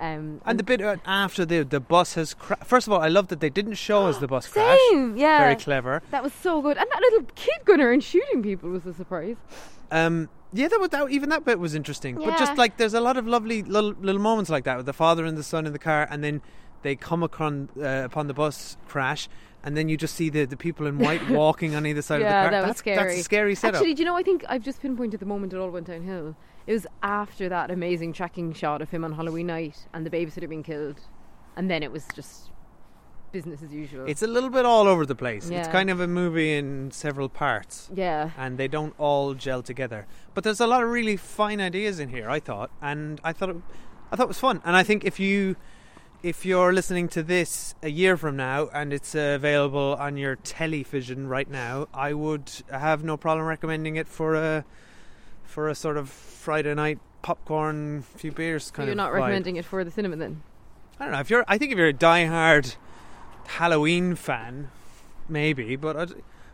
Um, 0.00 0.40
And 0.46 0.58
the 0.58 0.64
bit 0.64 0.80
uh, 0.80 0.96
after 1.04 1.44
the 1.44 1.62
the 1.62 1.80
bus 1.80 2.14
has 2.14 2.34
cra- 2.34 2.64
first 2.64 2.86
of 2.86 2.92
all, 2.92 3.00
I 3.02 3.08
love 3.08 3.28
that 3.28 3.40
they 3.40 3.50
didn't 3.50 3.74
show 3.74 4.06
us 4.08 4.18
the 4.18 4.26
bus 4.28 4.46
crash. 4.52 4.78
same, 4.90 5.16
yeah, 5.16 5.38
Very 5.40 5.56
clever. 5.56 6.02
that 6.10 6.22
was 6.22 6.32
so 6.32 6.62
good. 6.62 6.76
And 6.78 6.86
that 6.92 7.00
little 7.00 7.24
kid 7.34 7.60
going 7.64 7.80
around 7.80 8.02
shooting 8.02 8.42
people 8.42 8.70
was 8.70 8.86
a 8.86 8.94
surprise. 8.94 9.36
Um, 9.90 10.28
yeah, 10.52 10.68
that, 10.68 10.80
was, 10.80 10.88
that 10.90 11.10
even 11.10 11.28
that 11.28 11.44
bit 11.44 11.58
was 11.58 11.74
interesting. 11.74 12.16
But 12.16 12.38
just 12.38 12.56
like 12.56 12.76
there's 12.76 12.94
a 12.94 13.00
lot 13.00 13.16
of 13.16 13.26
lovely 13.26 13.62
little 13.62 13.94
little 14.00 14.20
moments 14.20 14.50
like 14.50 14.64
that 14.64 14.76
with 14.78 14.86
the 14.86 14.92
father 15.04 15.24
and 15.24 15.36
the 15.36 15.42
son 15.42 15.66
in 15.66 15.72
the 15.72 15.78
car, 15.78 16.08
and 16.10 16.24
then 16.24 16.40
they 16.82 16.96
come 16.96 17.22
upon 17.22 17.68
uh, 17.78 18.02
upon 18.04 18.26
the 18.26 18.34
bus 18.34 18.76
crash, 18.88 19.28
and 19.62 19.76
then 19.76 19.88
you 19.88 19.96
just 19.96 20.14
see 20.14 20.30
the, 20.30 20.44
the 20.44 20.56
people 20.56 20.86
in 20.86 20.98
white 20.98 21.28
walking 21.30 21.74
on 21.74 21.86
either 21.86 22.02
side 22.02 22.20
yeah, 22.20 22.26
of 22.26 22.44
the 22.44 22.50
car. 22.50 22.50
that 22.50 22.60
was 22.60 22.68
that's, 22.68 22.78
scary. 22.78 22.96
That's 22.96 23.20
a 23.20 23.24
scary 23.24 23.54
setup. 23.54 23.76
Actually, 23.76 23.94
do 23.94 24.02
you 24.02 24.06
know? 24.06 24.16
I 24.16 24.22
think 24.22 24.44
I've 24.48 24.62
just 24.62 24.80
pinpointed 24.80 25.20
the 25.20 25.26
moment 25.26 25.52
it 25.52 25.58
all 25.58 25.70
went 25.70 25.86
downhill. 25.86 26.36
It 26.66 26.72
was 26.72 26.86
after 27.02 27.48
that 27.48 27.70
amazing 27.70 28.12
tracking 28.12 28.52
shot 28.52 28.82
of 28.82 28.90
him 28.90 29.04
on 29.04 29.12
Halloween 29.12 29.46
night 29.48 29.86
and 29.92 30.06
the 30.06 30.10
babysitter 30.10 30.48
being 30.48 30.62
killed, 30.62 31.00
and 31.56 31.70
then 31.70 31.82
it 31.82 31.92
was 31.92 32.06
just 32.14 32.50
business 33.32 33.62
as 33.62 33.72
usual. 33.72 34.06
it's 34.08 34.22
a 34.22 34.26
little 34.26 34.50
bit 34.50 34.64
all 34.64 34.88
over 34.88 35.06
the 35.06 35.14
place. 35.14 35.48
It's 35.50 35.68
kind 35.68 35.88
of 35.88 36.00
a 36.00 36.08
movie 36.08 36.56
in 36.56 36.90
several 36.90 37.28
parts. 37.28 37.88
yeah. 37.94 38.30
and 38.36 38.58
they 38.58 38.68
don't 38.68 38.94
all 38.98 39.34
gel 39.34 39.62
together. 39.62 40.06
But 40.34 40.44
there's 40.44 40.60
a 40.60 40.66
lot 40.66 40.82
of 40.82 40.90
really 40.90 41.16
fine 41.16 41.60
ideas 41.60 42.00
in 42.00 42.08
here, 42.08 42.28
I 42.28 42.40
thought, 42.40 42.70
and 42.82 43.20
I 43.22 43.32
thought 43.32 43.50
it, 43.50 43.56
I 44.10 44.16
thought 44.16 44.24
it 44.24 44.28
was 44.28 44.40
fun. 44.40 44.60
And 44.64 44.76
I 44.76 44.82
think 44.82 45.04
if 45.04 45.20
you 45.20 45.56
if 46.22 46.44
you're 46.44 46.72
listening 46.72 47.08
to 47.08 47.22
this 47.22 47.74
a 47.82 47.88
year 47.90 48.16
from 48.16 48.36
now 48.36 48.68
and 48.72 48.92
it's 48.92 49.14
uh, 49.14 49.32
available 49.36 49.96
on 49.98 50.16
your 50.16 50.36
television 50.36 51.28
right 51.28 51.48
now, 51.50 51.88
I 51.94 52.12
would 52.12 52.50
have 52.70 53.02
no 53.04 53.16
problem 53.16 53.46
recommending 53.46 53.96
it 53.96 54.08
for 54.08 54.34
a 54.34 54.64
for 55.44 55.68
a 55.68 55.74
sort 55.74 55.96
of 55.96 56.08
Friday 56.08 56.74
night 56.74 56.98
popcorn, 57.22 58.02
few 58.16 58.32
beers 58.32 58.64
So 58.66 58.72
kind 58.72 58.86
you're 58.86 58.92
of. 58.92 58.96
not 58.98 59.10
vibe. 59.10 59.14
recommending 59.14 59.56
it 59.56 59.64
for 59.64 59.82
the 59.84 59.90
cinema 59.90 60.16
then? 60.16 60.42
I 60.98 61.04
don't 61.04 61.12
know 61.12 61.20
if 61.20 61.30
you're. 61.30 61.44
I 61.48 61.58
think 61.58 61.72
if 61.72 61.78
you're 61.78 61.88
a 61.88 61.92
die-hard 61.92 62.74
Halloween 63.46 64.14
fan, 64.14 64.70
maybe. 65.28 65.76
But 65.76 65.96
I, 65.96 66.06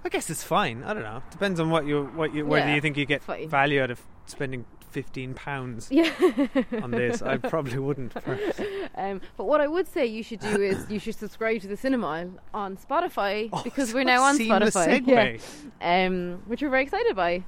I 0.05 0.09
guess 0.09 0.31
it's 0.31 0.45
fine. 0.45 0.85
I 0.85 0.95
don't 0.95 1.03
know. 1.03 1.23
Depends 1.31 1.59
on 1.61 1.71
what 1.71 1.87
you 1.87 2.05
what 2.15 2.33
you 2.33 2.47
whether 2.47 2.69
Yeah, 2.69 2.75
you 2.77 2.81
think 2.81 2.97
you 2.97 3.07
get 3.07 3.23
value 3.25 3.83
out 3.83 3.91
of 3.91 4.01
spending 4.27 4.65
fifteen 4.99 5.35
pounds 5.35 5.89
Yeah. 6.01 6.11
on 6.83 6.91
this. 6.91 7.21
I 7.33 7.37
probably 7.37 7.79
wouldn't. 7.79 8.13
Um, 8.99 9.21
but 9.37 9.45
what 9.45 9.61
I 9.61 9.67
would 9.75 9.87
say 9.87 10.07
you 10.07 10.23
should 10.23 10.41
do 10.41 10.57
is 10.71 10.77
you 10.89 10.99
should 10.99 11.17
subscribe 11.17 11.61
to 11.61 11.69
the 11.69 11.75
Cinemile 11.77 12.31
on 12.55 12.79
Spotify 12.79 13.51
Oh, 13.53 13.61
because 13.63 13.93
we're 13.93 14.05
now 14.05 14.23
on 14.23 14.39
Spotify. 14.39 14.87
segue. 15.05 15.07
Yeah. 15.83 16.07
Um, 16.07 16.17
which 16.47 16.63
we're 16.63 16.71
very 16.71 16.85
excited 16.85 17.15
by. 17.15 17.45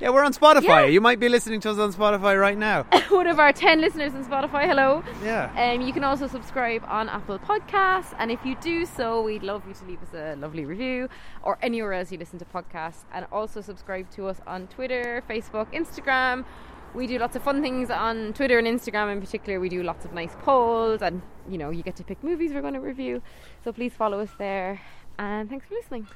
Yeah, 0.00 0.10
we're 0.10 0.24
on 0.24 0.32
Spotify. 0.32 0.62
Yeah. 0.84 0.84
You 0.86 1.00
might 1.02 1.20
be 1.20 1.28
listening 1.28 1.60
to 1.60 1.70
us 1.70 1.78
on 1.78 1.92
Spotify 1.92 2.34
right 2.40 2.56
now. 2.56 2.84
One 3.10 3.26
of 3.26 3.38
our 3.38 3.52
10 3.52 3.80
listeners 3.82 4.14
on 4.14 4.24
Spotify, 4.24 4.64
hello. 4.66 5.02
Yeah. 5.22 5.52
Um, 5.62 5.80
you 5.86 5.92
can 5.92 6.04
also 6.04 6.26
subscribe 6.26 6.82
on 6.88 7.08
Apple 7.10 7.38
Podcasts, 7.38 8.14
and 8.18 8.30
if 8.30 8.40
you 8.44 8.56
do 8.72 8.84
so, 8.86 9.20
we'd 9.22 9.42
love 9.42 9.62
you 9.68 9.74
to 9.74 9.84
leave 9.84 10.02
us 10.02 10.12
a 10.14 10.34
lovely 10.36 10.64
review 10.64 11.08
or 11.42 11.58
anywhere 11.62 11.92
else 11.94 12.10
you 12.12 12.18
listen 12.18 12.38
to 12.38 12.44
podcasts. 12.46 13.04
And 13.12 13.26
also 13.32 13.60
subscribe 13.60 14.10
to 14.12 14.28
us 14.28 14.38
on 14.46 14.66
Twitter, 14.68 15.22
Facebook, 15.28 15.66
Instagram. 15.74 16.44
We 16.94 17.06
do 17.06 17.18
lots 17.18 17.36
of 17.36 17.42
fun 17.42 17.60
things 17.62 17.90
on 17.90 18.32
Twitter 18.32 18.58
and 18.58 18.66
Instagram 18.66 19.12
in 19.12 19.20
particular. 19.20 19.60
We 19.60 19.68
do 19.68 19.82
lots 19.82 20.04
of 20.04 20.12
nice 20.12 20.34
polls, 20.40 21.02
and 21.02 21.22
you 21.48 21.58
know, 21.58 21.70
you 21.70 21.82
get 21.82 21.96
to 21.96 22.04
pick 22.04 22.22
movies 22.22 22.52
we're 22.52 22.62
going 22.62 22.74
to 22.74 22.80
review. 22.80 23.22
So 23.64 23.72
please 23.72 23.92
follow 23.92 24.20
us 24.20 24.30
there. 24.38 24.80
And 25.18 25.48
thanks 25.48 25.66
for 25.66 25.74
listening. 25.74 26.06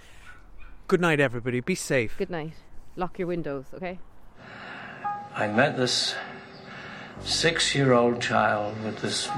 Good 0.89 1.01
night, 1.01 1.21
everybody. 1.21 1.61
Be 1.61 1.75
safe. 1.75 2.17
Good 2.19 2.31
night. 2.31 2.55
Lock 2.97 3.19
your 3.19 3.29
windows, 3.29 3.67
okay? 3.75 3.99
I 5.35 5.47
met 5.47 5.77
this 5.77 6.15
six 7.23 7.75
year 7.75 7.93
old 7.93 8.21
child 8.21 8.83
with 8.83 9.01
this 9.01 9.29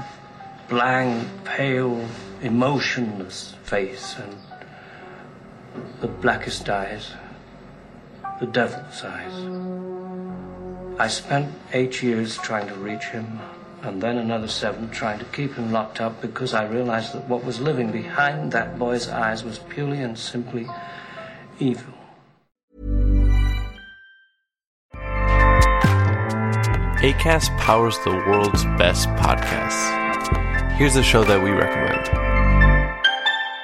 blank, 0.69 1.27
pale, 1.43 2.07
emotionless 2.41 3.55
face 3.63 4.15
and 4.17 4.35
the 6.01 6.07
blackest 6.07 6.67
eyes, 6.69 7.13
the 8.39 8.47
devil's 8.47 9.03
eyes. 9.03 9.92
I 10.99 11.07
spent 11.07 11.51
eight 11.73 12.03
years 12.03 12.37
trying 12.37 12.67
to 12.67 12.75
reach 12.75 13.05
him, 13.05 13.39
and 13.81 13.99
then 13.99 14.19
another 14.19 14.47
seven 14.47 14.91
trying 14.91 15.17
to 15.19 15.25
keep 15.25 15.55
him 15.55 15.71
locked 15.71 15.99
up 15.99 16.21
because 16.21 16.53
I 16.53 16.65
realized 16.65 17.13
that 17.13 17.27
what 17.27 17.43
was 17.43 17.59
living 17.59 17.91
behind 17.91 18.51
that 18.51 18.77
boy's 18.77 19.09
eyes 19.09 19.43
was 19.43 19.57
purely 19.57 19.97
and 20.01 20.17
simply 20.17 20.67
evil. 21.59 21.93
ACAST 27.01 27.57
powers 27.57 27.97
the 28.05 28.11
world's 28.11 28.63
best 28.77 29.09
podcasts. 29.09 30.77
Here's 30.77 30.95
a 30.95 31.03
show 31.03 31.23
that 31.23 31.43
we 31.43 31.49
recommend. 31.49 32.07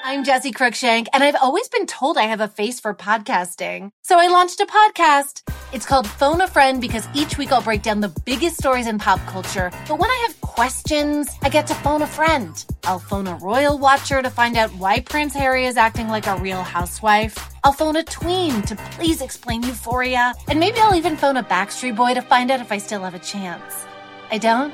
I'm 0.03 0.23
Jessi 0.25 0.51
Cruickshank, 0.51 1.05
and 1.13 1.23
I've 1.23 1.35
always 1.35 1.69
been 1.69 1.85
told 1.85 2.17
I 2.17 2.23
have 2.23 2.41
a 2.41 2.47
face 2.47 2.79
for 2.79 2.95
podcasting. 2.95 3.91
So 4.01 4.17
I 4.17 4.27
launched 4.27 4.59
a 4.59 4.65
podcast. 4.65 5.43
It's 5.71 5.85
called 5.85 6.07
Phone 6.07 6.41
a 6.41 6.47
Friend 6.47 6.81
because 6.81 7.07
each 7.13 7.37
week 7.37 7.51
I'll 7.51 7.61
break 7.61 7.83
down 7.83 7.99
the 7.99 8.09
biggest 8.25 8.57
stories 8.57 8.87
in 8.87 8.97
pop 8.97 9.19
culture. 9.27 9.69
But 9.87 9.99
when 9.99 10.09
I 10.09 10.25
have 10.27 10.41
questions, 10.41 11.29
I 11.43 11.49
get 11.49 11.67
to 11.67 11.75
phone 11.75 12.01
a 12.01 12.07
friend. 12.07 12.65
I'll 12.85 12.97
phone 12.97 13.27
a 13.27 13.35
royal 13.35 13.77
watcher 13.77 14.19
to 14.23 14.31
find 14.31 14.57
out 14.57 14.71
why 14.71 15.01
Prince 15.01 15.35
Harry 15.35 15.67
is 15.67 15.77
acting 15.77 16.07
like 16.07 16.25
a 16.25 16.37
real 16.37 16.63
housewife. 16.63 17.37
I'll 17.63 17.73
phone 17.73 17.97
a 17.97 18.03
tween 18.03 18.63
to 18.63 18.75
please 18.93 19.21
explain 19.21 19.61
euphoria. 19.61 20.33
And 20.47 20.59
maybe 20.59 20.79
I'll 20.79 20.95
even 20.95 21.15
phone 21.15 21.37
a 21.37 21.43
Backstreet 21.43 21.95
Boy 21.95 22.15
to 22.15 22.21
find 22.21 22.49
out 22.49 22.61
if 22.61 22.71
I 22.71 22.79
still 22.79 23.03
have 23.03 23.13
a 23.13 23.19
chance. 23.19 23.85
I 24.31 24.39
don't? 24.39 24.73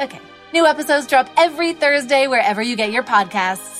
Okay. 0.00 0.20
New 0.54 0.64
episodes 0.64 1.06
drop 1.06 1.28
every 1.36 1.74
Thursday 1.74 2.28
wherever 2.28 2.62
you 2.62 2.76
get 2.76 2.92
your 2.92 3.02
podcasts. 3.02 3.79